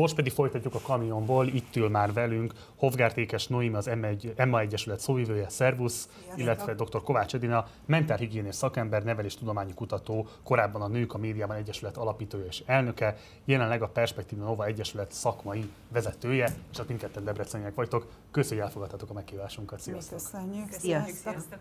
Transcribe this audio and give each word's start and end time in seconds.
Most 0.00 0.14
pedig 0.14 0.32
folytatjuk 0.32 0.74
a 0.74 0.80
kamionból, 0.80 1.46
itt 1.46 1.76
ül 1.76 1.88
már 1.88 2.12
velünk 2.12 2.52
Hovgártékes 2.76 3.46
Noémi, 3.46 3.74
az 3.74 3.88
M1, 3.90 4.32
Emma 4.38 4.60
Egyesület 4.60 5.00
szóvivője, 5.00 5.48
Szervusz, 5.48 6.08
illetve 6.34 6.74
dr. 6.74 7.02
Kovács 7.02 7.34
Edina, 7.34 7.66
mentálhigiénés 7.86 8.54
szakember, 8.54 9.04
neveléstudományi 9.04 9.74
kutató, 9.74 10.26
korábban 10.42 10.82
a 10.82 10.86
Nők 10.88 11.14
a 11.14 11.18
Médiában 11.18 11.56
Egyesület 11.56 11.96
alapítója 11.96 12.44
és 12.44 12.62
elnöke, 12.66 13.16
jelenleg 13.44 13.82
a 13.82 13.88
Perspektíva 13.88 14.44
Nova 14.44 14.64
Egyesület 14.64 15.12
szakmai 15.12 15.70
vezetője, 15.88 16.54
és 16.70 16.76
hát 16.76 16.88
mindketten 16.88 17.24
debreceniek 17.24 17.74
vagytok. 17.74 18.06
Köszönjük, 18.30 18.64
hogy 18.64 18.66
elfogadtatok 18.66 19.10
a 19.10 19.12
meghívásunkat. 19.12 19.80
Sziasztok! 19.80 20.18
Köszönjük! 20.18 20.72
Sziasztok! 20.72 21.32
Sziasztok. 21.32 21.58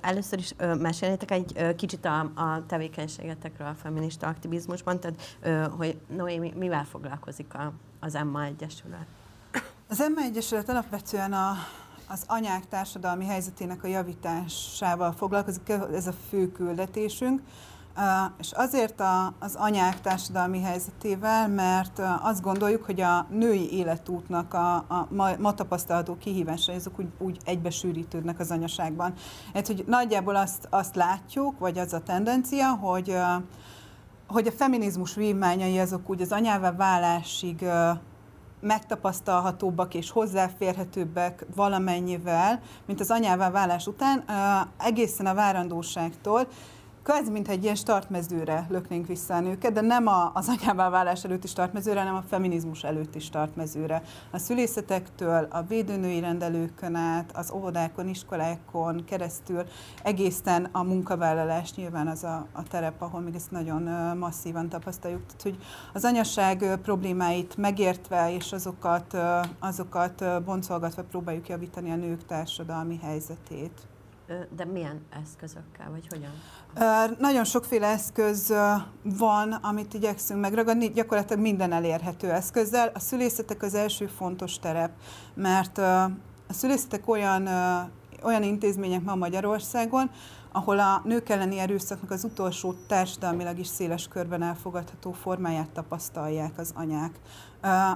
Először 0.00 0.38
is 0.38 0.54
mesélnétek 0.78 1.30
egy 1.30 1.76
kicsit 1.76 2.04
a, 2.04 2.18
a 2.20 2.66
tevékenységetekről 2.66 3.66
a 3.66 3.74
feminista 3.74 4.26
aktivizmusban, 4.26 5.00
tehát 5.00 5.38
hogy 5.70 5.98
Noémi 6.08 6.52
mivel 6.56 6.84
foglalkozik 6.84 7.54
a, 7.54 7.72
az 8.00 8.14
Emma 8.14 8.44
Egyesület? 8.44 9.06
Az 9.88 10.00
Emma 10.00 10.20
Egyesület 10.20 10.68
alapvetően 10.68 11.32
a, 11.32 11.52
az 12.08 12.24
anyák 12.26 12.68
társadalmi 12.68 13.24
helyzetének 13.24 13.84
a 13.84 13.86
javításával 13.86 15.12
foglalkozik, 15.12 15.68
ez 15.92 16.06
a 16.06 16.14
fő 16.28 16.52
küldetésünk. 16.52 17.40
És 18.38 18.52
azért 18.52 19.00
a, 19.00 19.34
az 19.38 19.54
anyák 19.54 20.00
társadalmi 20.00 20.60
helyzetével, 20.60 21.48
mert 21.48 22.02
azt 22.22 22.42
gondoljuk, 22.42 22.84
hogy 22.84 23.00
a 23.00 23.26
női 23.30 23.72
életútnak 23.72 24.54
a, 24.54 24.74
a 24.74 25.08
ma, 25.38 25.54
tapasztalható 25.54 26.16
kihívásai, 26.16 26.74
azok 26.74 26.98
úgy, 26.98 27.08
úgy 27.18 27.38
egybesűrítődnek 27.44 28.38
az 28.38 28.50
anyaságban. 28.50 29.12
Hát, 29.54 29.66
hogy 29.66 29.84
nagyjából 29.86 30.36
azt, 30.36 30.66
azt 30.70 30.94
látjuk, 30.94 31.58
vagy 31.58 31.78
az 31.78 31.92
a 31.92 32.00
tendencia, 32.00 32.74
hogy 32.74 33.16
hogy 34.26 34.46
a 34.46 34.52
feminizmus 34.52 35.14
vívmányai 35.14 35.78
azok 35.78 36.10
úgy 36.10 36.20
az 36.20 36.32
anyává 36.32 36.72
válásig 36.72 37.64
megtapasztalhatóbbak 38.60 39.94
és 39.94 40.10
hozzáférhetőbbek 40.10 41.46
valamennyivel, 41.54 42.60
mint 42.86 43.00
az 43.00 43.10
anyává 43.10 43.50
válás 43.50 43.86
után, 43.86 44.24
egészen 44.78 45.26
a 45.26 45.34
várandóságtól 45.34 46.46
kvázi, 47.06 47.30
mintha 47.30 47.52
egy 47.52 47.62
ilyen 47.62 47.74
startmezőre 47.74 48.66
löknénk 48.68 49.06
vissza 49.06 49.34
a 49.34 49.40
nőket, 49.40 49.72
de 49.72 49.80
nem 49.80 50.06
a, 50.06 50.30
az 50.34 50.48
anyává 50.48 50.88
válás 50.88 51.24
előtti 51.24 51.46
startmezőre, 51.46 51.98
hanem 51.98 52.14
a 52.14 52.24
feminizmus 52.28 52.84
előtti 52.84 53.18
startmezőre. 53.18 54.02
A 54.30 54.38
szülészetektől, 54.38 55.46
a 55.50 55.62
védőnői 55.62 56.20
rendelőkön 56.20 56.94
át, 56.94 57.36
az 57.36 57.52
óvodákon, 57.52 58.08
iskolákon 58.08 59.04
keresztül, 59.04 59.62
egészen 60.02 60.68
a 60.72 60.82
munkavállalás 60.82 61.74
nyilván 61.74 62.06
az 62.06 62.24
a, 62.24 62.46
a 62.52 62.62
terep, 62.62 63.02
ahol 63.02 63.20
még 63.20 63.34
ezt 63.34 63.50
nagyon 63.50 63.82
masszívan 64.16 64.68
tapasztaljuk. 64.68 65.26
Tehát, 65.26 65.42
hogy 65.42 65.58
az 65.92 66.04
anyaság 66.04 66.78
problémáit 66.82 67.56
megértve 67.56 68.32
és 68.34 68.52
azokat, 68.52 69.16
azokat 69.58 70.44
boncolgatva 70.44 71.02
próbáljuk 71.02 71.48
javítani 71.48 71.90
a 71.90 71.96
nők 71.96 72.26
társadalmi 72.26 72.98
helyzetét. 73.02 73.86
De 74.56 74.64
milyen 74.64 75.00
eszközökkel, 75.22 75.90
vagy 75.90 76.06
hogyan? 76.08 76.30
Nagyon 77.18 77.44
sokféle 77.44 77.86
eszköz 77.86 78.54
van, 79.02 79.52
amit 79.52 79.94
igyekszünk 79.94 80.40
megragadni, 80.40 80.88
gyakorlatilag 80.90 81.42
minden 81.42 81.72
elérhető 81.72 82.30
eszközzel. 82.30 82.90
A 82.94 82.98
szülészetek 82.98 83.62
az 83.62 83.74
első 83.74 84.06
fontos 84.06 84.58
terep, 84.58 84.90
mert 85.34 85.78
a 85.78 86.52
szülészetek 86.52 87.08
olyan, 87.08 87.48
olyan 88.26 88.42
intézmények 88.42 89.02
ma 89.02 89.14
Magyarországon, 89.14 90.10
ahol 90.52 90.78
a 90.78 91.02
nők 91.04 91.28
elleni 91.28 91.58
erőszaknak 91.58 92.10
az 92.10 92.24
utolsó 92.24 92.74
társadalmilag 92.86 93.58
is 93.58 93.66
széles 93.66 94.08
körben 94.08 94.42
elfogadható 94.42 95.12
formáját 95.12 95.70
tapasztalják 95.70 96.58
az 96.58 96.72
anyák. 96.74 97.20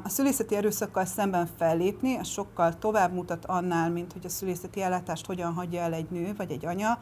A 0.05 0.09
szülészeti 0.09 0.57
erőszakkal 0.57 1.05
szemben 1.05 1.49
fellépni, 1.59 2.17
az 2.17 2.29
sokkal 2.29 2.79
tovább 2.79 3.13
mutat 3.13 3.45
annál, 3.45 3.91
mint 3.91 4.13
hogy 4.13 4.25
a 4.25 4.29
szülészeti 4.29 4.83
ellátást 4.83 5.27
hogyan 5.27 5.53
hagyja 5.53 5.81
el 5.81 5.93
egy 5.93 6.11
nő 6.11 6.35
vagy 6.37 6.51
egy 6.51 6.67
anya 6.67 6.99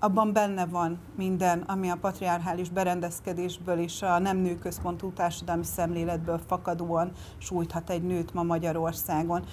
abban 0.00 0.32
benne 0.32 0.66
van 0.66 0.98
minden, 1.16 1.64
ami 1.66 1.90
a 1.90 1.96
patriarchális 2.00 2.68
berendezkedésből 2.68 3.78
és 3.78 4.02
a 4.02 4.18
nem 4.18 4.36
nőközpontú 4.36 5.12
társadalmi 5.12 5.64
szemléletből 5.64 6.40
fakadóan 6.46 7.12
sújthat 7.38 7.90
egy 7.90 8.02
nőt 8.02 8.34
ma 8.34 8.42
Magyarországon. 8.42 9.44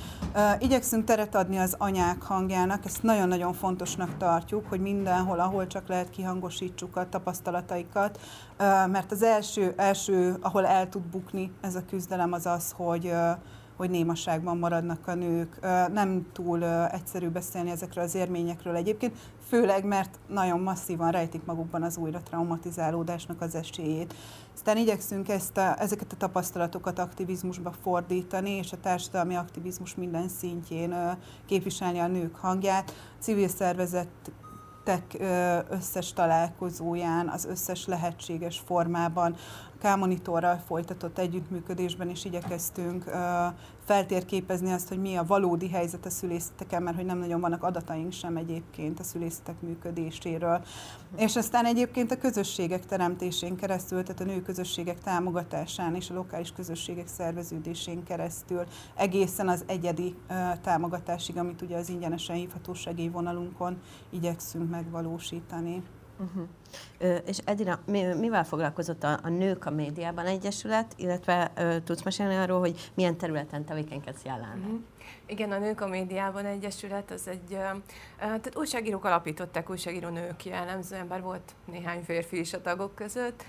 Igyekszünk 0.60 1.04
teret 1.04 1.36
adni 1.36 1.58
az 1.58 1.76
anyák 1.78 2.22
hangjának, 2.22 2.86
ezt 2.86 3.04
nagyon-nagyon 3.04 3.54
fontosnak 3.54 4.18
tartjuk, 4.18 4.66
hogy 4.70 4.80
mindenhol, 4.80 5.40
ahol 5.40 5.68
csak 5.68 5.88
lehet 5.88 6.10
kihangosítsuk 6.10 6.96
a 6.96 7.10
tapasztalataikat, 7.10 8.20
mert 8.92 9.12
az 9.12 9.24
első, 9.24 9.74
első 9.78 10.38
ahol 10.42 10.66
el 10.66 10.90
tud 10.90 11.04
bukni 11.04 11.52
ez 11.62 11.76
a 11.76 11.86
küzdelem, 11.86 12.34
az 12.34 12.46
az, 12.46 12.72
hogy 12.72 13.14
hogy 13.78 13.90
némaságban 13.90 14.58
maradnak 14.58 15.08
a 15.08 15.14
nők. 15.14 15.60
Nem 15.94 16.26
túl 16.34 16.66
egyszerű 16.66 17.30
beszélni 17.30 17.70
ezekről 17.70 18.04
az 18.04 18.16
érményekről 18.16 18.76
egyébként, 18.76 19.18
főleg 19.48 19.86
mert 19.86 20.20
nagyon 20.28 20.60
masszívan 20.60 21.12
rejtik 21.12 21.46
magukban 21.46 21.84
az 21.84 21.98
újra 21.98 22.22
traumatizálódásnak 22.24 23.42
az 23.42 23.56
esélyét. 23.56 24.14
Aztán 24.54 24.78
igyekszünk 24.78 25.30
ezt 25.30 25.58
a, 25.58 25.82
ezeket 25.82 26.12
a 26.12 26.18
tapasztalatokat 26.18 27.00
aktivizmusba 27.00 27.72
fordítani, 27.82 28.50
és 28.50 28.72
a 28.72 28.80
társadalmi 28.80 29.36
aktivizmus 29.36 29.96
minden 29.96 30.28
szintjén 30.28 31.18
képviselni 31.46 32.00
a 32.00 32.08
nők 32.08 32.36
hangját. 32.36 32.94
Civil 33.20 33.48
szervezet 33.48 34.32
összes 35.70 36.14
találkozóján, 36.14 37.30
az 37.30 37.46
összes 37.46 37.86
lehetséges 37.86 38.62
formában, 38.66 39.36
K-monitorral 39.80 40.62
folytatott 40.68 41.18
együttműködésben 41.18 42.10
is 42.10 42.26
igyekeztünk 42.26 43.04
feltérképezni 43.86 44.72
azt, 44.72 44.88
hogy 44.88 45.02
mi 45.02 45.16
a 45.16 45.26
valódi 45.26 45.70
helyzet 45.70 46.06
a 46.06 46.10
szülészeteken, 46.10 46.84
mert 46.84 46.96
hogy 46.96 47.06
nem 47.06 47.18
nagyon 47.18 47.42
vannak 47.42 47.64
adataink 47.64 48.12
sem 48.12 48.38
egyébként 48.38 49.00
a 49.00 49.04
szülészetek 49.04 49.62
működéséről. 49.62 50.64
És 51.18 51.36
aztán 51.36 51.66
egyébként 51.66 52.12
a 52.12 52.18
közösségek 52.18 52.86
teremtésén 52.86 53.56
keresztül, 53.56 54.04
tehát 54.04 54.22
a 54.22 54.24
nő 54.24 54.42
közösségek 54.42 55.00
támogatásán 55.00 55.96
és 55.96 56.10
a 56.10 56.14
lokális 56.14 56.52
közösségek 56.52 57.08
szerveződésén 57.08 58.04
keresztül 58.04 58.64
egészen 58.96 59.50
az 59.50 59.64
egyedi 59.68 60.16
támogatásig, 60.62 61.38
amit 61.38 61.62
ugye 61.62 61.78
az 61.78 61.90
ingyenesen 61.90 62.36
hívható 62.36 62.74
segélyvonalunkon 62.74 63.82
igyekszünk 64.10 64.70
megvalósítani. 64.70 65.84
Uh-huh. 66.20 66.48
És 67.26 67.38
Edina, 67.46 67.80
mi, 67.86 68.02
mivel 68.02 68.46
foglalkozott 68.46 69.04
a, 69.04 69.20
a 69.24 69.30
Nők 69.30 69.66
a 69.66 69.70
Médiában 69.70 70.26
Egyesület, 70.26 70.94
illetve 70.96 71.52
uh, 71.58 71.84
tudsz 71.84 72.04
mesélni 72.04 72.36
arról, 72.36 72.60
hogy 72.60 72.92
milyen 72.94 73.18
területen 73.18 73.66
tevékenykedsz 73.66 74.24
jelenleg? 74.24 74.58
Uh-huh. 74.58 74.80
Igen, 75.26 75.52
a 75.52 75.58
Nők 75.58 75.82
a 75.82 75.88
Médiában 75.88 76.46
Egyesület, 76.46 77.12
az 77.12 77.28
egy, 77.28 77.52
uh, 77.52 77.82
tehát 78.18 78.56
újságírók 78.56 79.06
alapították, 79.06 79.70
újságíró 79.70 80.10
nők 80.10 80.46
jellemzően, 80.46 81.08
bár 81.08 81.22
volt 81.22 81.56
néhány 81.66 82.04
férfi 82.04 82.40
is 82.40 82.54
a 82.54 82.62
tagok 82.62 82.96
között, 82.96 83.44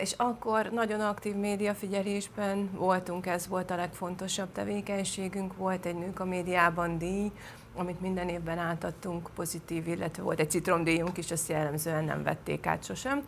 és 0.00 0.12
akkor 0.16 0.70
nagyon 0.72 1.00
aktív 1.00 1.34
médiafigyelésben 1.34 2.70
voltunk, 2.72 3.26
ez 3.26 3.48
volt 3.48 3.70
a 3.70 3.76
legfontosabb 3.76 4.52
tevékenységünk, 4.52 5.56
volt 5.56 5.86
egy 5.86 5.94
Nők 5.94 6.20
a 6.20 6.24
Médiában 6.24 6.98
díj, 6.98 7.32
amit 7.78 8.00
minden 8.00 8.28
évben 8.28 8.58
átadtunk 8.58 9.30
pozitív, 9.34 9.88
illetve 9.88 10.22
volt 10.22 10.40
egy 10.40 10.50
citromdíjunk 10.50 11.18
is, 11.18 11.30
azt 11.30 11.48
jellemzően 11.48 12.04
nem 12.04 12.22
vették 12.22 12.66
át 12.66 12.84
sosem. 12.84 13.22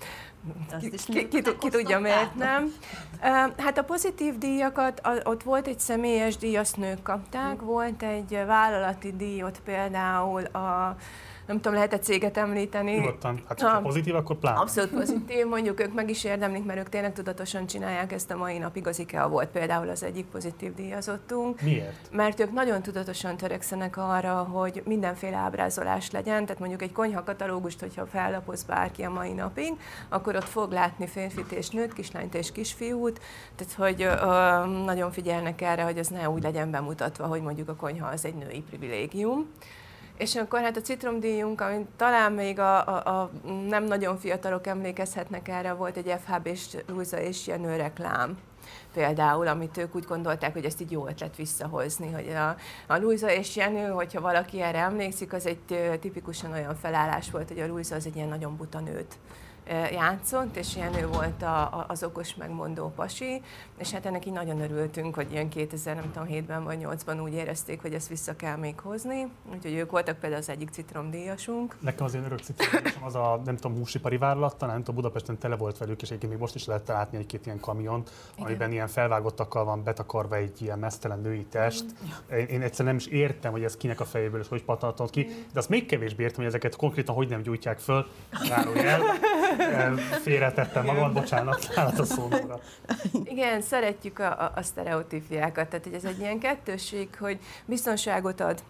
Ki, 0.80 0.90
ki, 0.90 1.28
ki, 1.28 1.42
ki, 1.58 1.68
tudja, 1.68 2.00
miért 2.00 2.34
nem. 2.34 2.72
Hát 3.56 3.78
a 3.78 3.84
pozitív 3.84 4.38
díjakat, 4.38 5.00
ott 5.24 5.42
volt 5.42 5.66
egy 5.66 5.78
személyes 5.78 6.36
díj, 6.36 6.56
azt 6.56 6.76
nők 6.76 7.02
kapták, 7.02 7.58
hm. 7.58 7.64
volt 7.64 8.02
egy 8.02 8.42
vállalati 8.46 9.12
díjot 9.16 9.60
például 9.64 10.44
a 10.44 10.96
nem 11.50 11.60
tudom, 11.60 11.74
lehet 11.74 11.92
egy 11.92 12.02
céget 12.02 12.36
említeni. 12.36 12.92
Nyugodtan, 12.92 13.42
hát 13.48 13.60
ha 13.60 13.80
pozitív, 13.80 14.14
akkor 14.14 14.36
pláne. 14.36 14.58
Abszolút 14.58 14.90
pozitív, 15.00 15.46
mondjuk 15.46 15.80
ők 15.80 15.94
meg 15.94 16.10
is 16.10 16.24
érdemlik, 16.24 16.64
mert 16.64 16.78
ők 16.78 16.88
tényleg 16.88 17.12
tudatosan 17.12 17.66
csinálják 17.66 18.12
ezt 18.12 18.30
a 18.30 18.36
mai 18.36 18.58
napig. 18.58 18.86
Az 18.86 18.98
IKEA 18.98 19.28
volt 19.28 19.48
például 19.48 19.88
az 19.88 20.02
egyik 20.02 20.26
pozitív 20.26 20.74
díjazottunk. 20.74 21.60
Miért? 21.60 22.10
Mert 22.12 22.40
ők 22.40 22.52
nagyon 22.52 22.82
tudatosan 22.82 23.36
törekszenek 23.36 23.96
arra, 23.96 24.34
hogy 24.34 24.82
mindenféle 24.86 25.36
ábrázolás 25.36 26.10
legyen, 26.10 26.44
tehát 26.44 26.58
mondjuk 26.58 26.82
egy 26.82 26.92
konyha 26.92 27.22
katalógust, 27.22 27.80
hogyha 27.80 28.06
fellapoz 28.06 28.64
bárki 28.64 29.02
a 29.02 29.10
mai 29.10 29.32
napig, 29.32 29.72
akkor 30.08 30.36
ott 30.36 30.48
fog 30.48 30.72
látni 30.72 31.06
férfit 31.06 31.52
és 31.52 31.68
nőt, 31.70 31.92
kislányt 31.92 32.34
és 32.34 32.52
kisfiút, 32.52 33.20
tehát 33.56 33.72
hogy 33.72 34.02
ö, 34.02 34.84
nagyon 34.84 35.12
figyelnek 35.12 35.60
erre, 35.60 35.82
hogy 35.82 35.98
ez 35.98 36.08
ne 36.08 36.30
úgy 36.30 36.42
legyen 36.42 36.70
bemutatva, 36.70 37.26
hogy 37.26 37.42
mondjuk 37.42 37.68
a 37.68 37.74
konyha 37.74 38.08
az 38.08 38.24
egy 38.24 38.34
női 38.34 38.60
privilégium. 38.60 39.46
És 40.20 40.36
akkor 40.36 40.60
hát 40.60 40.76
a 40.76 40.80
citromdíjunk, 40.80 41.60
amit 41.60 41.86
talán 41.96 42.32
még 42.32 42.58
a, 42.58 42.86
a, 42.86 43.20
a 43.20 43.30
nem 43.68 43.84
nagyon 43.84 44.18
fiatalok 44.18 44.66
emlékezhetnek 44.66 45.48
erre, 45.48 45.72
volt 45.72 45.96
egy 45.96 46.14
FHB 46.24 46.46
és 46.46 46.76
Luisa 46.86 47.20
és 47.20 47.46
Jenő 47.46 47.76
reklám 47.76 48.38
például, 48.92 49.46
amit 49.46 49.76
ők 49.76 49.94
úgy 49.94 50.04
gondolták, 50.04 50.52
hogy 50.52 50.64
ezt 50.64 50.80
így 50.80 50.90
jó 50.90 51.06
ötlet 51.06 51.36
visszahozni, 51.36 52.12
hogy 52.12 52.28
a, 52.28 52.56
a 52.92 52.98
Luisa 52.98 53.32
és 53.32 53.56
Jenő, 53.56 53.88
hogyha 53.88 54.20
valaki 54.20 54.60
erre 54.60 54.78
emlékszik, 54.78 55.32
az 55.32 55.46
egy 55.46 55.98
tipikusan 56.00 56.52
olyan 56.52 56.74
felállás 56.74 57.30
volt, 57.30 57.48
hogy 57.48 57.60
a 57.60 57.66
Luisa 57.66 57.94
az 57.94 58.06
egy 58.06 58.16
ilyen 58.16 58.28
nagyon 58.28 58.56
buta 58.56 58.80
nőt 58.80 59.18
játszott, 59.92 60.56
és 60.56 60.76
ilyen 60.76 60.94
ő 60.94 61.06
volt 61.06 61.42
a, 61.42 61.60
a, 61.62 61.84
az 61.88 62.02
okos 62.02 62.34
megmondó 62.34 62.92
pasi, 62.96 63.42
és 63.78 63.90
hát 63.90 64.06
ennek 64.06 64.26
így 64.26 64.32
nagyon 64.32 64.60
örültünk, 64.60 65.14
hogy 65.14 65.32
ilyen 65.32 65.48
2007-ben 65.54 66.64
vagy 66.64 66.80
2008-ban 66.80 67.22
úgy 67.22 67.32
érezték, 67.32 67.80
hogy 67.80 67.94
ezt 67.94 68.08
vissza 68.08 68.36
kell 68.36 68.56
még 68.56 68.80
hozni, 68.80 69.30
úgyhogy 69.52 69.74
ők 69.74 69.90
voltak 69.90 70.18
például 70.18 70.42
az 70.42 70.48
egyik 70.48 70.68
citromdíjasunk. 70.68 71.76
Nekem 71.80 72.04
az 72.06 72.14
én 72.14 72.24
örök 72.24 72.38
citromdíjasom 72.38 73.04
az 73.04 73.14
a, 73.14 73.40
nem 73.44 73.56
tudom, 73.56 73.76
húsipari 73.76 74.16
vállalattal, 74.16 74.68
nem 74.68 74.78
tudom, 74.78 74.94
Budapesten 74.94 75.38
tele 75.38 75.56
volt 75.56 75.78
velük, 75.78 76.02
és 76.02 76.08
egyébként 76.08 76.32
még 76.32 76.40
most 76.40 76.54
is 76.54 76.66
lehet 76.66 76.88
látni 76.88 77.18
egy-két 77.18 77.46
ilyen 77.46 77.60
kamiont, 77.60 78.10
Igen. 78.34 78.46
amiben 78.46 78.72
ilyen 78.72 78.88
felvágottakkal 78.88 79.64
van 79.64 79.82
betakarva 79.82 80.36
egy 80.36 80.62
ilyen 80.62 80.78
mesztelen 80.78 81.20
női 81.20 81.44
test. 81.44 81.84
Mm. 81.84 82.36
Én, 82.36 82.46
én 82.46 82.62
egyszerűen 82.62 82.94
nem 82.94 82.96
is 82.96 83.06
értem, 83.06 83.52
hogy 83.52 83.64
ez 83.64 83.76
kinek 83.76 84.00
a 84.00 84.04
fejéből 84.04 84.40
és 84.40 84.48
hogy 84.48 84.64
pattantott 84.64 85.10
ki, 85.10 85.24
de 85.52 85.58
azt 85.58 85.68
még 85.68 85.86
kevésbé 85.86 86.22
értem, 86.22 86.36
hogy 86.36 86.46
ezeket 86.46 86.76
konkrétan 86.76 87.14
hogy 87.14 87.28
nem 87.28 87.42
gyújtják 87.42 87.78
föl. 87.78 88.06
Zárójel. 88.46 89.00
Félretettem 90.22 90.84
magam, 90.84 91.12
bocsánat, 91.12 91.68
állat 91.74 91.98
a 91.98 92.04
szónóra. 92.04 92.60
Igen, 93.24 93.60
szeretjük 93.60 94.18
a, 94.18 94.40
a, 94.40 94.52
a 94.54 94.62
sztereotípiákat, 94.62 95.68
tehát 95.68 95.84
hogy 95.84 95.94
ez 95.94 96.04
egy 96.04 96.18
ilyen 96.18 96.38
kettőség, 96.38 97.08
hogy 97.18 97.38
biztonságot 97.64 98.40
ad 98.40 98.62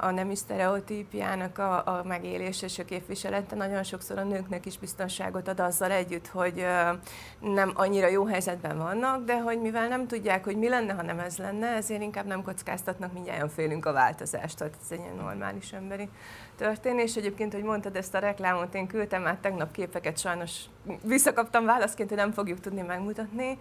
a 0.00 0.10
nemi 0.10 0.34
sztereotípiának 0.34 1.58
a, 1.58 1.86
a 1.86 2.02
megélése 2.04 2.66
és 2.66 2.78
a 2.78 2.84
képviselete 2.84 3.56
nagyon 3.56 3.82
sokszor 3.82 4.18
a 4.18 4.24
nőknek 4.24 4.66
is 4.66 4.78
biztonságot 4.78 5.48
ad 5.48 5.60
azzal 5.60 5.90
együtt, 5.90 6.26
hogy 6.26 6.66
nem 7.40 7.70
annyira 7.74 8.08
jó 8.08 8.24
helyzetben 8.24 8.78
vannak, 8.78 9.24
de 9.24 9.40
hogy 9.40 9.60
mivel 9.60 9.88
nem 9.88 10.06
tudják, 10.06 10.44
hogy 10.44 10.56
mi 10.56 10.68
lenne, 10.68 10.92
ha 10.92 11.02
nem 11.02 11.18
ez 11.18 11.36
lenne, 11.36 11.66
ezért 11.66 12.02
inkább 12.02 12.26
nem 12.26 12.42
kockáztatnak, 12.42 13.12
mindjárt 13.12 13.52
félünk 13.52 13.86
a 13.86 13.92
változást, 13.92 14.58
tehát 14.58 14.74
ez 14.82 14.90
egy 14.90 14.98
ilyen 14.98 15.14
normális 15.14 15.72
emberi 15.72 16.08
történés. 16.56 17.16
Egyébként, 17.16 17.52
hogy 17.52 17.62
mondtad 17.62 17.96
ezt 17.96 18.14
a 18.14 18.18
reklámot, 18.18 18.74
én 18.74 18.86
küldtem 18.86 19.22
már 19.22 19.36
tegnap 19.40 19.72
képeket, 19.72 20.18
sajnos 20.18 20.60
visszakaptam 21.02 21.64
válaszként, 21.64 22.08
hogy 22.08 22.18
nem 22.18 22.32
fogjuk 22.32 22.60
tudni 22.60 22.80
megmutatni. 22.80 23.58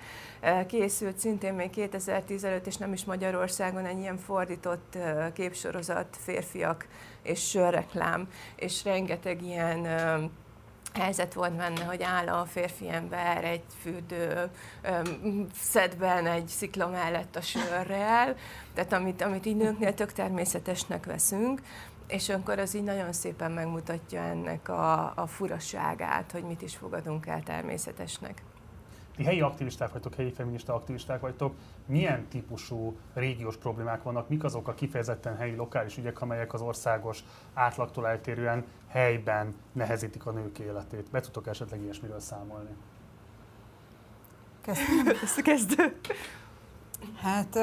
Készült 0.68 1.18
szintén 1.18 1.54
még 1.54 1.70
2010 1.70 2.44
előtt, 2.44 2.68
és 2.68 2.78
nem 2.78 2.94
is 2.94 3.06
Magyarországon 3.06 3.86
egy 3.86 4.00
ilyen 4.00 4.18
fordított 4.18 4.98
képsorozat, 5.34 6.18
férfiak 6.20 6.88
és 7.24 7.50
sörreklám, 7.50 8.28
és 8.56 8.84
rengeteg 8.84 9.42
ilyen 9.42 9.88
helyzet 10.94 11.34
volt 11.34 11.54
benne, 11.54 11.84
hogy 11.84 12.04
áll 12.04 12.28
a 12.28 12.46
férfi 12.46 12.90
ember 12.90 13.44
egy 13.44 13.64
fürdő 13.82 14.50
szedben 15.60 16.28
egy 16.28 16.48
szikla 16.48 16.88
mellett 16.88 17.36
a 17.36 17.42
sörrel, 17.42 18.36
tehát 18.74 18.94
amit, 18.94 19.22
amit 19.22 19.46
így 19.46 19.58
nőknél 19.58 19.94
tök 19.94 20.12
természetesnek 20.12 21.06
veszünk, 21.06 21.62
és 22.12 22.30
akkor 22.30 22.60
az 22.60 22.76
így 22.76 22.84
nagyon 22.84 23.14
szépen 23.14 23.52
megmutatja 23.52 24.22
ennek 24.22 24.70
a, 24.70 25.14
a 25.16 25.28
furaságát, 25.28 26.32
hogy 26.32 26.44
mit 26.44 26.62
is 26.62 26.76
fogadunk 26.76 27.26
el 27.26 27.44
természetesnek. 27.44 28.44
Ti 29.16 29.24
helyi 29.24 29.42
aktivisták 29.42 29.92
vagytok, 29.92 30.16
helyi 30.16 30.32
feminista 30.32 30.74
aktivisták 30.74 31.20
vagytok. 31.20 31.56
Milyen 31.86 32.28
típusú 32.28 32.98
régiós 33.14 33.58
problémák 33.58 34.04
vannak? 34.04 34.30
Mik 34.30 34.44
azok 34.44 34.68
a 34.68 34.74
kifejezetten 34.74 35.38
helyi 35.38 35.56
lokális 35.56 35.98
ügyek, 35.98 36.22
amelyek 36.22 36.54
az 36.54 36.62
országos 36.62 37.24
átlagtól 37.54 38.08
eltérően 38.08 38.66
helyben 38.88 39.56
nehezítik 39.72 40.26
a 40.26 40.32
nők 40.32 40.60
életét? 40.60 41.10
Be 41.12 41.20
tudtok 41.20 41.48
esetleg 41.48 41.82
ilyesmiről 41.82 42.20
számolni? 42.20 42.70
Kezdő. 45.44 46.00
Hát 47.22 47.58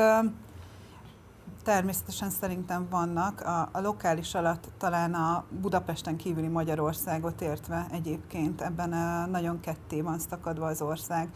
Természetesen 1.69 2.31
szerintem 2.31 2.87
vannak. 2.91 3.41
A, 3.41 3.69
a 3.73 3.81
lokális 3.81 4.35
alatt 4.35 4.69
talán 4.79 5.15
a 5.15 5.45
Budapesten 5.61 6.17
kívüli 6.17 6.49
Magyarországot 6.49 7.41
értve 7.41 7.87
egyébként 7.91 8.61
ebben 8.61 8.91
nagyon 9.31 9.61
ketté 9.61 10.01
van 10.01 10.19
szakadva 10.19 10.67
az 10.67 10.83
ország. 10.83 11.29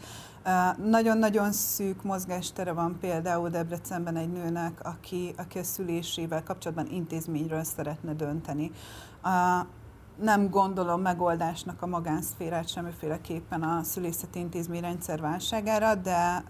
Nagyon-nagyon 0.85 1.51
szűk 1.51 2.03
mozgástere 2.03 2.71
van 2.71 2.97
például 2.99 3.49
Debrecenben 3.49 4.15
egy 4.15 4.31
nőnek, 4.31 4.79
aki, 4.83 5.33
aki 5.37 5.59
a 5.59 5.63
szülésével 5.63 6.43
kapcsolatban 6.43 6.87
intézményről 6.87 7.63
szeretne 7.63 8.13
dönteni. 8.13 8.71
Nem 10.21 10.49
gondolom 10.49 11.01
megoldásnak 11.01 11.81
a 11.81 11.87
magánszférát 11.87 12.69
semmiféleképpen 12.69 13.63
a 13.63 13.83
szülészeti 13.83 14.39
intézmény 14.39 14.81
rendszerválságára, 14.81 15.95
de 15.95 16.43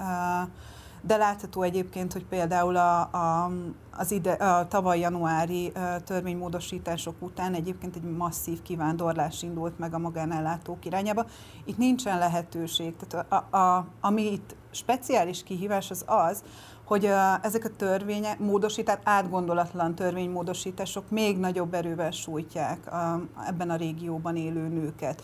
de 1.05 1.17
látható 1.17 1.61
egyébként, 1.61 2.13
hogy 2.13 2.25
például 2.25 2.75
a, 2.75 2.99
a, 3.01 3.51
az 3.97 4.11
ide, 4.11 4.31
a 4.31 4.67
tavaly 4.67 4.99
januári 4.99 5.71
törvénymódosítások 6.05 7.15
után 7.19 7.53
egyébként 7.53 7.95
egy 7.95 8.03
masszív 8.03 8.61
kivándorlás 8.61 9.43
indult 9.43 9.79
meg 9.79 9.93
a 9.93 9.97
magánellátók 9.97 10.85
irányába. 10.85 11.25
Itt 11.65 11.77
nincsen 11.77 12.17
lehetőség. 12.17 12.95
Tehát 12.95 13.31
a, 13.31 13.57
a, 13.57 13.87
ami 14.01 14.31
itt 14.31 14.55
speciális 14.71 15.43
kihívás 15.43 15.91
az 15.91 16.03
az, 16.07 16.43
hogy 16.85 17.05
uh, 17.05 17.45
ezek 17.45 17.65
a 17.65 17.75
törvények, 17.77 18.39
módosítás, 18.39 18.97
átgondolatlan 19.03 19.95
törvénymódosítások 19.95 21.09
még 21.09 21.37
nagyobb 21.37 21.73
erővel 21.73 22.11
sújtják 22.11 22.79
uh, 22.91 23.47
ebben 23.47 23.69
a 23.69 23.75
régióban 23.75 24.35
élő 24.35 24.67
nőket. 24.67 25.23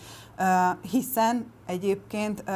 Hiszen 0.90 1.52
egyébként 1.66 2.44
uh, 2.46 2.54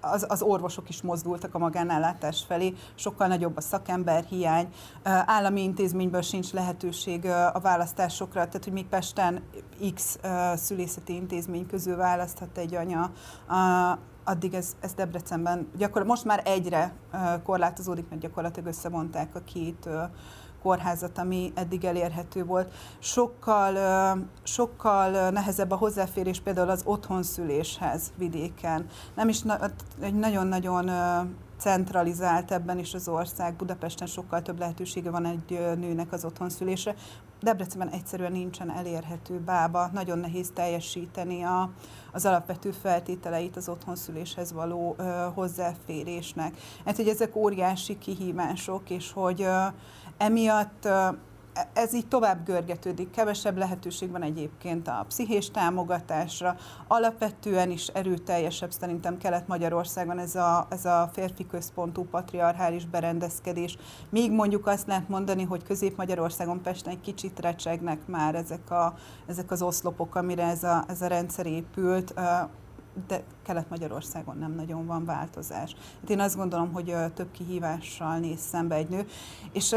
az, 0.00 0.26
az 0.28 0.42
orvosok 0.42 0.88
is 0.88 1.02
mozdultak 1.02 1.54
a 1.54 1.58
magánellátás 1.58 2.44
felé, 2.46 2.74
sokkal 2.94 3.26
nagyobb 3.26 3.56
a 3.56 3.60
szakember 3.60 4.24
hiány, 4.24 4.68
állami 5.04 5.62
intézményből 5.62 6.22
sincs 6.22 6.52
lehetőség 6.52 7.26
a 7.52 7.60
választásokra, 7.62 8.46
tehát 8.46 8.64
hogy 8.64 8.72
még 8.72 8.86
Pesten 8.86 9.42
X 9.94 10.18
szülészeti 10.54 11.14
intézmény 11.14 11.66
közül 11.66 11.96
választhat 11.96 12.58
egy 12.58 12.74
anya, 12.74 13.10
addig 14.24 14.54
ez, 14.54 14.76
ez 14.80 14.94
Debrecenben 14.94 15.58
gyakorlatilag 15.58 16.06
most 16.06 16.24
már 16.24 16.42
egyre 16.44 16.92
korlátozódik, 17.42 18.08
mert 18.08 18.20
gyakorlatilag 18.20 18.68
összevonták 18.68 19.34
a 19.34 19.40
két 19.40 19.88
kórházat, 20.62 21.18
ami 21.18 21.52
eddig 21.54 21.84
elérhető 21.84 22.44
volt. 22.44 22.72
Sokkal, 22.98 23.74
sokkal 24.42 25.30
nehezebb 25.30 25.70
a 25.70 25.76
hozzáférés 25.76 26.40
például 26.40 26.70
az 26.70 26.82
otthonszüléshez 26.84 28.12
vidéken. 28.16 28.86
Nem 29.14 29.28
is 29.28 29.42
egy 30.00 30.14
nagyon-nagyon 30.14 30.90
centralizált 31.58 32.52
ebben 32.52 32.78
is 32.78 32.94
az 32.94 33.08
ország. 33.08 33.54
Budapesten 33.54 34.06
sokkal 34.06 34.42
több 34.42 34.58
lehetősége 34.58 35.10
van 35.10 35.24
egy 35.24 35.76
nőnek 35.78 36.12
az 36.12 36.24
otthonszülésre. 36.24 36.94
Debrecenben 37.40 37.88
egyszerűen 37.88 38.32
nincsen 38.32 38.70
elérhető 38.70 39.38
bába, 39.38 39.90
nagyon 39.92 40.18
nehéz 40.18 40.50
teljesíteni 40.54 41.42
a, 41.42 41.70
az 42.12 42.26
alapvető 42.26 42.70
feltételeit 42.70 43.56
az 43.56 43.68
otthonszüléshez 43.68 44.52
való 44.52 44.94
ö, 44.98 45.26
hozzáférésnek. 45.34 46.56
Hát, 46.84 46.96
hogy 46.96 47.08
ezek 47.08 47.36
óriási 47.36 47.98
kihívások, 47.98 48.90
és 48.90 49.12
hogy 49.12 49.42
ö, 49.42 49.66
emiatt 50.18 50.88
ez 51.72 51.94
így 51.94 52.08
tovább 52.08 52.44
görgetődik, 52.44 53.10
kevesebb 53.10 53.56
lehetőség 53.56 54.10
van 54.10 54.22
egyébként 54.22 54.88
a 54.88 55.04
pszichés 55.08 55.50
támogatásra, 55.50 56.56
alapvetően 56.86 57.70
is 57.70 57.86
erőteljesebb 57.86 58.70
szerintem 58.70 59.18
Kelet-Magyarországon 59.18 60.18
ez 60.18 60.34
a, 60.34 60.66
ez 60.70 60.84
a 60.84 61.10
férfi 61.12 61.46
központú 61.46 62.04
patriarchális 62.04 62.86
berendezkedés. 62.86 63.78
Míg 64.10 64.32
mondjuk 64.32 64.66
azt 64.66 64.86
lehet 64.86 65.08
mondani, 65.08 65.42
hogy 65.42 65.62
Közép-Magyarországon 65.62 66.62
Pesten 66.62 66.92
egy 66.92 67.00
kicsit 67.00 67.40
recsegnek 67.40 68.06
már 68.06 68.34
ezek, 68.34 68.70
a, 68.70 68.94
ezek 69.26 69.50
az 69.50 69.62
oszlopok, 69.62 70.14
amire 70.14 70.44
ez 70.44 70.64
a, 70.64 70.84
ez 70.88 71.02
a 71.02 71.06
rendszer 71.06 71.46
épült, 71.46 72.14
de 73.06 73.22
Kelet-Magyarországon 73.42 74.38
nem 74.38 74.52
nagyon 74.52 74.86
van 74.86 75.04
változás. 75.04 75.76
Hát 76.00 76.10
én 76.10 76.20
azt 76.20 76.36
gondolom, 76.36 76.72
hogy 76.72 76.94
több 77.14 77.30
kihívással 77.30 78.18
néz 78.18 78.40
szembe 78.40 78.74
egy 78.74 78.88
nő. 78.88 79.06
És 79.52 79.74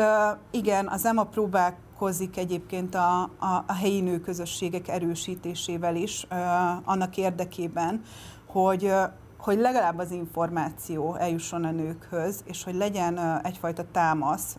igen, 0.52 0.88
az 0.88 1.06
EMA 1.06 1.24
próbálkozik 1.24 2.38
egyébként 2.38 2.96
a, 2.96 3.22
a, 3.22 3.64
a 3.68 3.74
helyi 3.74 4.02
nőközösségek 4.02 4.88
erősítésével 4.88 5.96
is, 5.96 6.28
annak 6.84 7.18
érdekében, 7.18 8.02
hogy 8.48 8.94
hogy 9.38 9.60
legalább 9.60 9.98
az 9.98 10.12
információ 10.12 11.16
eljusson 11.16 11.64
a 11.64 11.72
nőkhöz, 11.72 12.42
és 12.46 12.64
hogy 12.64 12.76
legyen 12.76 13.42
egyfajta 13.44 13.84
támasz 13.92 14.58